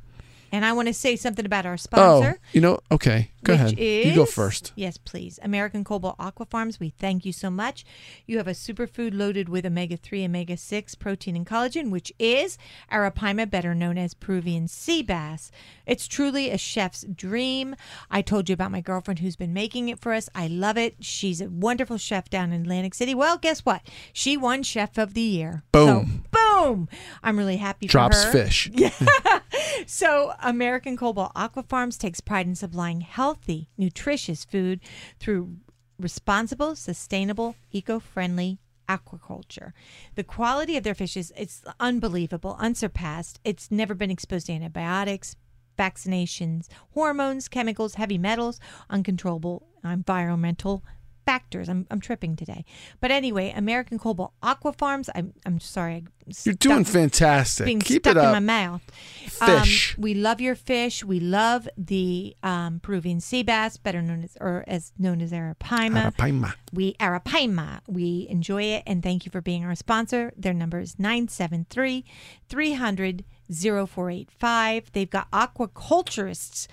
[0.55, 2.05] and I want to say something about our sponsor.
[2.05, 2.39] oh, sponsor.
[2.53, 3.75] you know, okay, go ahead.
[3.77, 4.71] Is, you go first.
[4.77, 5.37] Yes, please.
[5.43, 7.83] American Cobalt Aqua Farms, we thank you so much.
[8.25, 12.57] You have a superfood loaded with omega 3, omega 6, protein, and collagen, which is
[12.89, 15.51] arapaima, better known as Peruvian sea bass.
[15.85, 17.75] It's truly a chef's dream.
[18.09, 20.29] I told you about my girlfriend who's been making it for us.
[20.33, 20.95] I love it.
[21.01, 23.13] She's a wonderful chef down in Atlantic City.
[23.13, 23.81] Well, guess what?
[24.13, 25.63] She won Chef of the Year.
[25.73, 26.23] Boom.
[26.33, 26.89] So, boom.
[27.21, 29.41] I'm really happy Drops for her.
[29.85, 34.79] So, American Cobalt Aqua Farms takes pride in supplying healthy, nutritious food
[35.19, 35.57] through
[35.99, 39.73] responsible, sustainable, eco-friendly aquaculture.
[40.15, 43.39] The quality of their fish is it's unbelievable, unsurpassed.
[43.43, 45.35] It's never been exposed to antibiotics,
[45.77, 48.59] vaccinations, hormones, chemicals, heavy metals,
[48.89, 50.83] uncontrollable environmental
[51.25, 51.67] factors.
[51.67, 52.65] I'm, I'm tripping today.
[53.01, 56.05] But anyway, American Cobalt Aqua Farms, I'm, I'm sorry.
[56.27, 57.65] I You're doing fantastic.
[57.65, 58.81] being Keep stuck it in my mouth.
[59.27, 59.95] Fish.
[59.95, 61.03] Um, we love your fish.
[61.03, 66.13] We love the um, Peruvian sea bass, better known as or as known as arapaima.
[66.13, 66.53] Arapaima.
[66.71, 67.81] We arapaima.
[67.87, 70.31] We enjoy it and thank you for being our sponsor.
[70.37, 72.05] Their number is 973
[72.49, 74.91] 300 0485.
[74.93, 76.67] They've got aquaculturists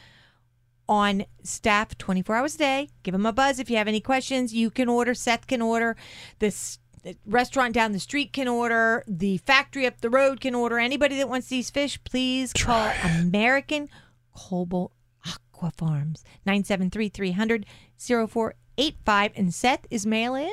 [0.88, 2.88] on staff 24 hours a day.
[3.02, 4.52] Give them a buzz if you have any questions.
[4.54, 5.14] You can order.
[5.14, 5.96] Seth can order.
[6.38, 6.78] This
[7.26, 9.04] restaurant down the street can order.
[9.06, 10.78] The factory up the road can order.
[10.78, 13.88] Anybody that wants these fish, please call American
[14.34, 14.92] Cobalt
[15.26, 17.66] Aqua Farms 973 300
[17.98, 19.32] 0485.
[19.34, 20.52] And Seth is mail in?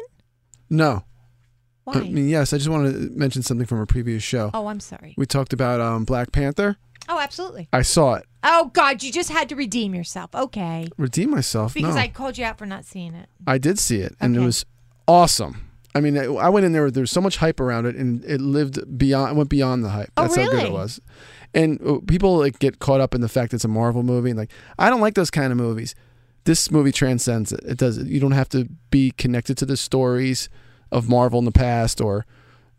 [0.69, 1.03] No.
[1.84, 1.93] Why?
[1.93, 4.51] I mean, yes, I just wanted to mention something from a previous show.
[4.53, 5.15] oh, I'm sorry.
[5.17, 6.77] We talked about um, Black Panther.
[7.10, 7.68] Oh, absolutely.
[7.74, 8.26] I saw it.
[8.43, 10.34] Oh, God, you just had to redeem yourself.
[10.34, 10.88] Okay.
[10.97, 11.74] Redeem myself.
[11.74, 12.01] Because no.
[12.01, 13.28] I called you out for not seeing it.
[13.47, 14.64] I did see it, and it was
[15.07, 15.70] awesome.
[15.95, 16.91] I mean, I went in there.
[16.91, 19.36] There was so much hype around it, and it lived beyond.
[19.36, 20.12] Went beyond the hype.
[20.16, 21.01] Oh, That's how good it was.
[21.53, 24.38] And uh, people like get caught up in the fact it's a Marvel movie, and
[24.38, 25.95] like I don't like those kind of movies.
[26.43, 27.62] This movie transcends it.
[27.66, 27.97] It does.
[27.97, 30.47] You don't have to be connected to the stories
[30.91, 32.28] of Marvel in the past, or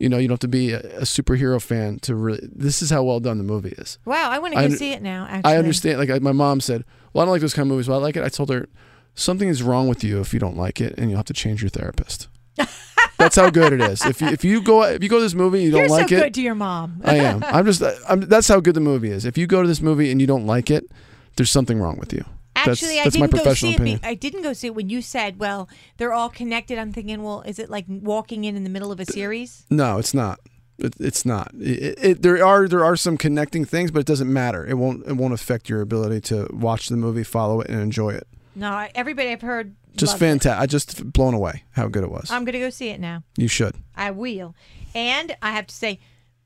[0.01, 2.41] you know, you don't have to be a, a superhero fan to really.
[2.43, 3.99] This is how well done the movie is.
[4.07, 5.53] Wow, I want to go see it now, actually.
[5.53, 5.99] I understand.
[5.99, 8.03] Like I, my mom said, "Well, I don't like those kind of movies." Well, I
[8.03, 8.25] like it.
[8.25, 8.67] I told her
[9.15, 11.63] something is wrong with you if you don't like it, and you'll have to change
[11.63, 12.29] your therapist.
[13.19, 14.05] That's how good it is.
[14.07, 15.91] If you, if you go if you go to this movie and you don't You're
[15.91, 17.03] like so it, good to your mom.
[17.05, 17.45] I am.
[17.47, 17.83] I'm just.
[18.09, 19.27] I'm, that's how good the movie is.
[19.27, 20.91] If you go to this movie and you don't like it,
[21.37, 22.25] there's something wrong with you.
[22.65, 23.79] That's- Actually, I that's my didn't go professional see it.
[23.79, 24.01] be- opinion.
[24.03, 27.43] I didn't go see it when you said, "Well, they're all connected." I'm thinking, well,
[27.43, 29.65] is it like walking in in the middle of a series?
[29.71, 30.41] No, it's not.
[30.79, 31.53] It, it's not.
[31.61, 34.67] It, it, there are there are some connecting things, but it doesn't matter.
[34.67, 38.11] It won't it won't affect your ability to watch the movie, follow it, and enjoy
[38.11, 38.27] it.
[38.55, 40.61] No, everybody I've heard Just loves fantastic.
[40.63, 42.31] I just blown away how good it was.
[42.31, 43.23] I'm gonna go see it now.
[43.37, 43.75] you should.
[43.95, 44.55] I will,
[44.95, 46.01] and I have to say,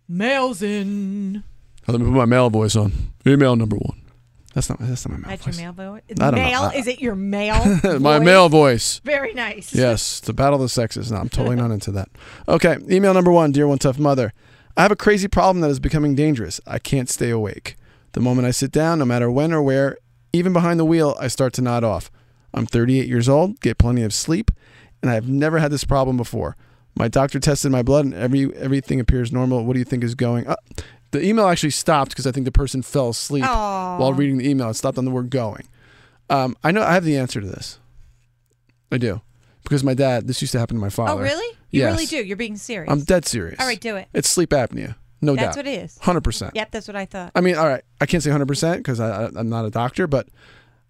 [0.09, 1.45] mails in.
[1.87, 2.93] Let me put my mail voice on.
[3.27, 4.01] Email number one.
[4.55, 4.79] That's not.
[4.79, 5.59] That's not my That's voice.
[5.59, 6.03] your mail voice.
[6.15, 6.71] Don't know.
[6.75, 7.57] Is it your mail?
[7.99, 8.25] my voice?
[8.25, 9.01] mail voice.
[9.05, 9.75] Very nice.
[9.75, 11.11] Yes, the battle of the sexes.
[11.11, 12.09] No, I'm totally not into that.
[12.49, 14.33] Okay, email number one, dear one tough mother.
[14.77, 16.61] I have a crazy problem that is becoming dangerous.
[16.67, 17.77] I can't stay awake.
[18.13, 19.99] The moment I sit down, no matter when or where,
[20.33, 22.11] even behind the wheel, I start to nod off.
[22.53, 24.53] I'm 38 years old, get plenty of sleep,
[25.03, 26.57] and I have never had this problem before.
[26.97, 29.65] My doctor tested my blood, and every everything appears normal.
[29.65, 30.47] What do you think is going?
[30.47, 30.61] up?
[31.15, 33.99] The email actually stopped because I think the person fell asleep Aw.
[33.99, 34.69] while reading the email.
[34.71, 35.69] It stopped on the word going.
[36.29, 37.79] Um, I know I have the answer to this.
[38.91, 39.21] I do
[39.63, 40.27] because my dad.
[40.27, 41.13] This used to happen to my father.
[41.13, 41.57] Oh, really?
[41.71, 41.93] You Yes.
[41.93, 42.17] really do.
[42.25, 42.91] You're being serious.
[42.91, 43.59] I'm dead serious.
[43.61, 44.09] All right, do it.
[44.13, 45.47] It's sleep apnea, no That's doubt.
[45.47, 45.99] That's what it is.
[45.99, 46.53] Hundred percent.
[46.55, 47.33] Yep, that's what I thought.
[47.35, 47.83] I mean, all right.
[48.01, 50.29] I can't say hundred percent because I, I, I'm not a doctor, but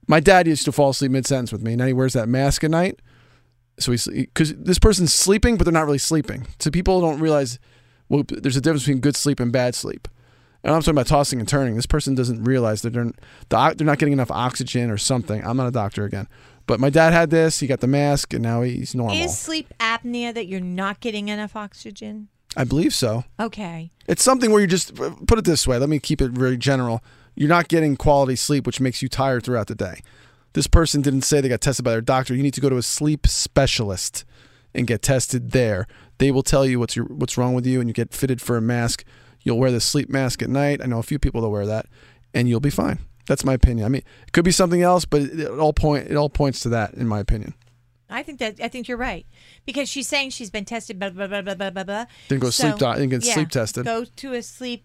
[0.07, 1.77] my dad used to fall asleep mid sentence with me.
[1.77, 3.01] Now he wears that mask at night,
[3.79, 6.47] so he's because this person's sleeping, but they're not really sleeping.
[6.59, 7.59] So people don't realize
[8.09, 10.09] well, there's a difference between good sleep and bad sleep.
[10.65, 11.77] And I'm talking about tossing and turning.
[11.77, 13.13] This person doesn't realize that they're
[13.51, 15.45] they're not getting enough oxygen or something.
[15.47, 16.27] I'm not a doctor again,
[16.67, 17.61] but my dad had this.
[17.61, 19.15] He got the mask, and now he's normal.
[19.15, 22.29] Is sleep apnea that you're not getting enough oxygen?
[22.57, 23.25] I believe so.
[23.39, 23.91] Okay.
[24.07, 25.77] It's something where you just uh, put it this way.
[25.79, 27.03] Let me keep it very general.
[27.35, 30.01] You're not getting quality sleep, which makes you tired throughout the day.
[30.55, 32.35] this person didn't say they got tested by their doctor.
[32.35, 34.25] You need to go to a sleep specialist
[34.73, 35.87] and get tested there.
[36.19, 38.57] They will tell you what's your what's wrong with you, and you get fitted for
[38.57, 39.05] a mask.
[39.45, 40.81] You'll wear the sleep mask at night.
[40.83, 41.87] I know a few people that wear that,
[42.33, 42.99] and you'll be fine.
[43.27, 43.87] That's my opinion.
[43.87, 46.61] I mean, it could be something else, but it, it all point it all points
[46.61, 47.55] to that, in my opinion.
[48.11, 49.27] I think that I think you're right
[49.65, 50.99] because she's saying she's been tested.
[50.99, 51.85] Blah blah blah blah blah blah.
[51.85, 52.05] blah.
[52.29, 53.85] Didn't go sleep doc- didn't get yeah, sleep tested.
[53.85, 54.85] Go to a sleep.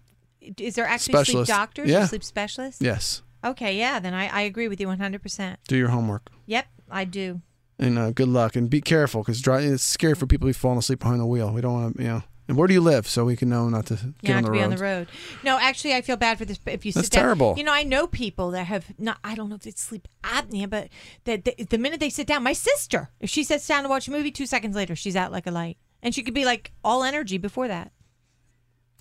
[0.58, 1.48] Is there actually Specialist.
[1.50, 2.04] sleep doctors Yeah.
[2.04, 2.80] or sleep specialists?
[2.80, 4.00] Yes, Okay, yeah.
[4.00, 5.22] Then I, I agree with you 100.
[5.22, 6.28] percent do your homework.
[6.46, 7.42] Yep, I do.
[7.78, 11.00] and uh, good luck and be careful because it's scary for people who falling asleep
[11.00, 11.52] behind the wheel.
[11.52, 12.22] We don't want to, you know.
[12.50, 14.52] And where do you live so we can know not to get on the to
[14.52, 14.64] be road?
[14.64, 15.08] on the road.
[15.44, 16.58] No, actually, I feel bad for this.
[16.66, 17.54] If you That's sit down, terrible.
[17.56, 19.18] You know, I know people that have not.
[19.22, 20.88] I don't know if it's sleep apnea, but
[21.26, 24.08] that the, the minute they sit down, my sister, if she sits down to watch
[24.08, 26.72] a movie, two seconds later, she's out like a light, and she could be like
[26.82, 27.92] all energy before that.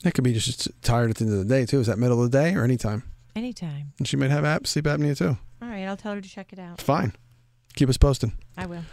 [0.03, 1.79] That could be just tired at the end of the day too.
[1.79, 3.01] Is that middle of the day or anytime?
[3.35, 3.93] Anytime.
[3.97, 5.39] And she might have ap- sleep apnea too.
[5.59, 6.79] All right, I'll tell her to check it out.
[6.79, 7.13] Fine.
[7.75, 8.31] Keep us posted.
[8.55, 8.83] I will.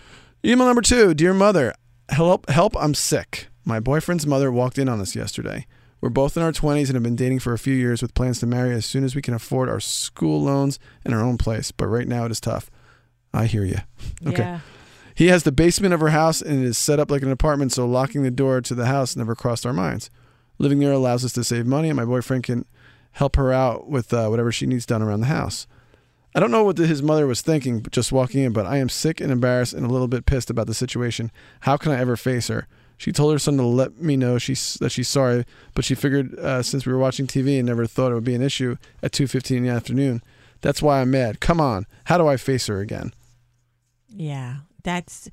[0.43, 1.75] Email number two, dear mother,
[2.09, 2.49] help!
[2.49, 2.75] Help!
[2.79, 3.49] I'm sick.
[3.67, 5.67] My boyfriend's mother walked in on us yesterday.
[6.01, 8.39] We're both in our 20s and have been dating for a few years with plans
[8.39, 11.73] to marry as soon as we can afford our school loans and our own place.
[11.73, 12.71] But right now it is tough.
[13.35, 13.79] I hear you.
[14.27, 14.43] Okay.
[14.43, 14.61] Yeah.
[15.15, 17.73] He has the basement of her house and it is set up like an apartment,
[17.73, 20.11] so locking the door to the house never crossed our minds.
[20.59, 22.67] Living there allows us to save money, and my boyfriend can
[23.13, 25.67] help her out with uh, whatever she needs done around the house.
[26.35, 29.21] I don't know what his mother was thinking just walking in, but I am sick
[29.21, 31.33] and embarrassed and a little bit pissed about the situation.
[31.61, 32.69] How can I ever face her?
[32.97, 35.45] She told her son to let me know she's, that she's sorry,
[35.75, 38.35] but she figured uh, since we were watching TV and never thought it would be
[38.35, 40.23] an issue at 2.15 in the afternoon.
[40.63, 41.41] That's why I'm mad.
[41.41, 41.87] Come on.
[42.05, 43.13] How do I face her again?
[44.09, 45.29] Yeah, that's.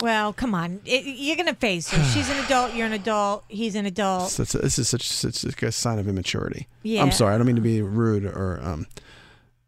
[0.00, 0.80] Well, come on.
[0.84, 2.02] It, you're gonna face her.
[2.04, 2.74] She's an adult.
[2.74, 3.44] You're an adult.
[3.48, 4.30] He's an adult.
[4.30, 6.68] This, this is such, such a sign of immaturity.
[6.84, 7.02] Yeah.
[7.02, 7.34] I'm sorry.
[7.34, 8.86] I don't mean to be rude or um,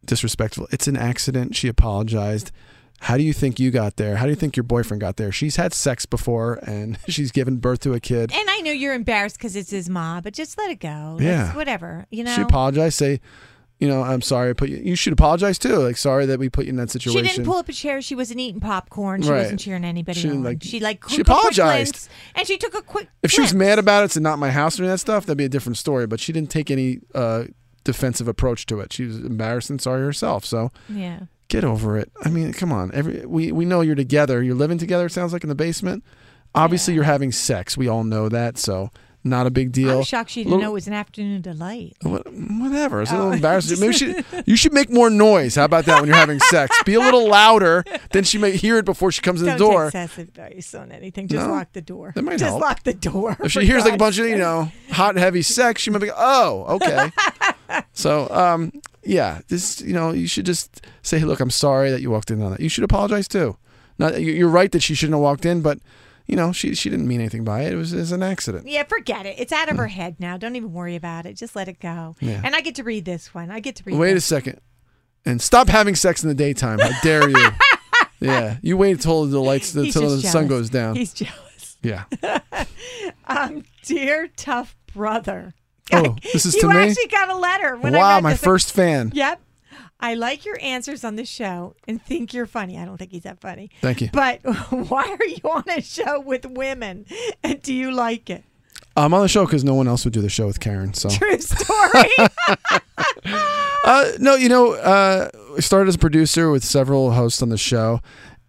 [0.05, 0.69] disrespectful.
[0.71, 1.57] It's an accident.
[1.57, 2.53] She apologized.
[3.05, 4.17] How do you think you got there?
[4.17, 5.33] How do you think your boyfriend got there?
[5.33, 8.31] She's had sex before and she's given birth to a kid.
[8.33, 11.17] And I know you're embarrassed because it's his mom, but just let it go.
[11.21, 11.47] Yeah.
[11.49, 12.07] It's whatever.
[12.11, 12.35] You know.
[12.35, 12.97] She apologized.
[12.99, 13.21] Say,
[13.79, 14.51] you know, I'm sorry.
[14.51, 14.77] I put you.
[14.77, 15.77] You should apologize too.
[15.79, 17.25] Like, sorry that we put you in that situation.
[17.25, 18.03] She didn't pull up a chair.
[18.03, 19.23] She wasn't eating popcorn.
[19.23, 19.39] She Right.
[19.45, 20.43] wasn't cheering anybody She on.
[20.43, 21.95] like- she like she apologized.
[21.95, 23.09] glimpse, and she took a quick.
[23.23, 25.25] if she was mad about it, it's not my house or that stuff.
[25.25, 26.07] That'd be a different story.
[26.07, 27.45] But she didn't take any uh,
[27.85, 28.93] defensive approach to it.
[28.93, 30.45] She was embarrassed and sorry herself.
[30.45, 31.21] So yeah,
[31.51, 32.11] get over it.
[32.25, 32.91] I mean, come on.
[32.95, 34.43] Every we we know you're together.
[34.43, 35.07] You're living together.
[35.07, 36.03] It sounds like in the basement.
[36.55, 36.97] Obviously, Yeah.
[36.97, 37.77] you're having sex.
[37.77, 38.57] We all know that.
[38.57, 38.91] So
[39.23, 39.99] not a big deal.
[39.99, 41.95] was shocked she didn't Little- know it was an afternoon delight.
[42.03, 43.03] What- Whatever.
[43.03, 43.19] It's a Oh.
[43.19, 43.79] little embarrassing.
[43.79, 44.15] Maybe she,
[44.47, 45.57] you should make more noise.
[45.57, 46.75] How about that when you're having sex?
[46.87, 47.85] Be a little louder.
[48.13, 49.91] Then she may hear it before she comes in Don't the door.
[49.91, 51.29] take excessive advice on anything.
[51.29, 52.13] Just No, lock the door.
[52.15, 52.63] that might Just help.
[52.63, 53.37] lock the door.
[53.45, 56.01] If she hears like a bunch of you know hot and heavy sex, she might
[56.01, 57.11] be oh okay.
[57.93, 62.01] so um yeah, this you know you should just say hey, look I'm sorry that
[62.03, 62.61] you walked in on that.
[62.61, 63.57] You should apologize too.
[63.99, 65.79] Not you- you're right that she shouldn't have walked in, but
[66.27, 67.73] you know she she didn't mean anything by it.
[67.73, 68.67] It was, it was an accident.
[68.67, 69.37] Yeah, forget it.
[69.39, 70.37] It's out of her head now.
[70.37, 71.35] Don't even worry about it.
[71.35, 72.17] Just let it go.
[72.21, 72.41] Yeah.
[72.45, 73.51] And I get to read this one.
[73.51, 73.97] I get to read.
[73.99, 74.61] Wait a second,
[75.25, 76.79] and stop having sex in the daytime.
[76.79, 77.49] How dare you?
[78.21, 80.97] yeah, you wait until the lights until the just sun goes down.
[80.97, 81.77] He's jealous.
[81.83, 82.05] yeah.
[83.27, 85.55] Um, dear tough brother.
[85.93, 86.77] Oh, this is you to me?
[86.77, 87.77] actually got a letter.
[87.77, 88.41] When I wow, read my this.
[88.43, 89.11] first fan.
[89.15, 89.41] Yep.
[90.03, 92.79] I like your answers on the show and think you're funny.
[92.79, 93.71] I don't think he's that funny.
[93.83, 94.09] Thank you.
[94.13, 97.05] But why are you on a show with women?
[97.43, 98.45] And do you like it?
[98.97, 100.95] I'm on the show because no one else would do the show with Karen.
[100.95, 102.11] So True story.
[103.83, 107.57] Uh, no, you know, uh, I started as a producer with several hosts on the
[107.57, 108.01] show,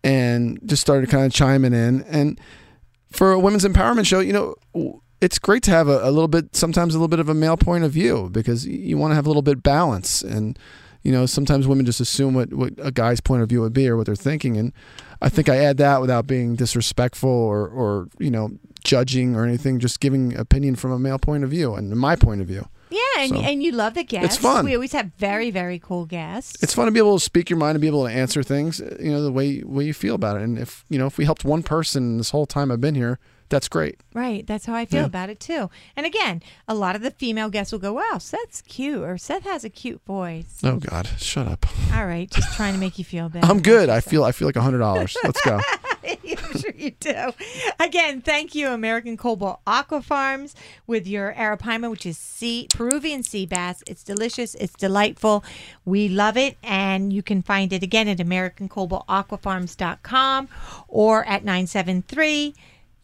[0.03, 2.03] and just started kind of chiming in.
[2.03, 2.39] And
[3.11, 6.55] for a women's empowerment show, you know, it's great to have a, a little bit,
[6.55, 9.25] sometimes a little bit of a male point of view because you want to have
[9.25, 10.21] a little bit balance.
[10.21, 10.57] And
[11.03, 13.87] you know, sometimes women just assume what, what a guy's point of view would be
[13.87, 14.57] or what they're thinking.
[14.57, 14.71] And
[15.21, 18.51] I think I add that without being disrespectful or, or you know,
[18.83, 19.79] judging or anything.
[19.79, 22.67] Just giving opinion from a male point of view and my point of view.
[22.91, 24.35] yeah, and, So, and you love the guests.
[24.35, 24.65] It's fun.
[24.65, 26.61] We always have very, very cool guests.
[26.61, 28.79] it's fun to be able to speak your mind and be able to answer things,
[28.99, 30.43] you know, the way way you feel about it.
[30.43, 33.17] And if you know, if we helped one person this whole time I've been here,
[33.51, 33.99] that's great.
[34.15, 34.47] Right.
[34.47, 35.05] That's how I feel Yeah.
[35.05, 35.69] about it too.
[35.95, 39.43] And again, a lot of the female guests will go, "Wow, Seth's cute," or "Seth
[39.43, 41.67] has a cute voice." Oh God, shut up.
[41.93, 43.45] All right, just trying to make you feel better.
[43.51, 43.89] I'm good.
[43.89, 45.15] I feel I feel like a hundred dollars.
[45.23, 45.59] Let's go.
[46.03, 47.31] I'm sure you do.
[47.79, 50.55] Again, thank you, American Cobalt Aqua Farms,
[50.87, 53.83] with your arapaima, which is sea Peruvian sea bass.
[53.85, 54.55] It's delicious.
[54.55, 55.43] It's delightful.
[55.85, 60.47] We love it, and you can find it again at AmericanCobaltAquafarms.com
[60.87, 62.55] or at 973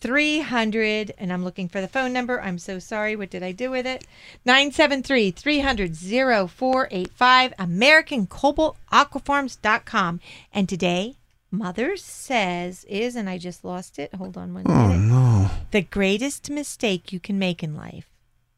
[0.01, 2.41] 300 and I'm looking for the phone number.
[2.41, 3.15] I'm so sorry.
[3.15, 4.05] What did I do with it?
[4.45, 10.19] 973 300 0485 AmericanCobaltAquafarms.com.
[10.53, 11.15] And today,
[11.49, 14.13] Mother says is, and I just lost it.
[14.15, 15.05] Hold on one Oh minute.
[15.05, 15.49] no.
[15.71, 18.09] The greatest mistake you can make in life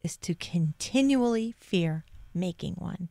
[0.04, 3.10] is to continually fear making one.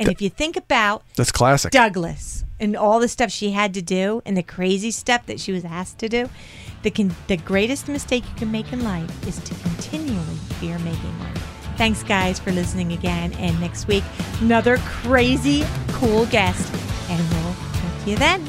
[0.00, 1.72] And if you think about That's classic.
[1.72, 5.52] Douglas and all the stuff she had to do and the crazy stuff that she
[5.52, 6.28] was asked to do,
[6.82, 11.18] the con- the greatest mistake you can make in life is to continually fear making
[11.18, 11.34] one.
[11.76, 13.32] Thanks, guys, for listening again.
[13.34, 14.04] And next week,
[14.40, 16.72] another crazy, cool guest.
[17.10, 18.48] And we'll talk to you then.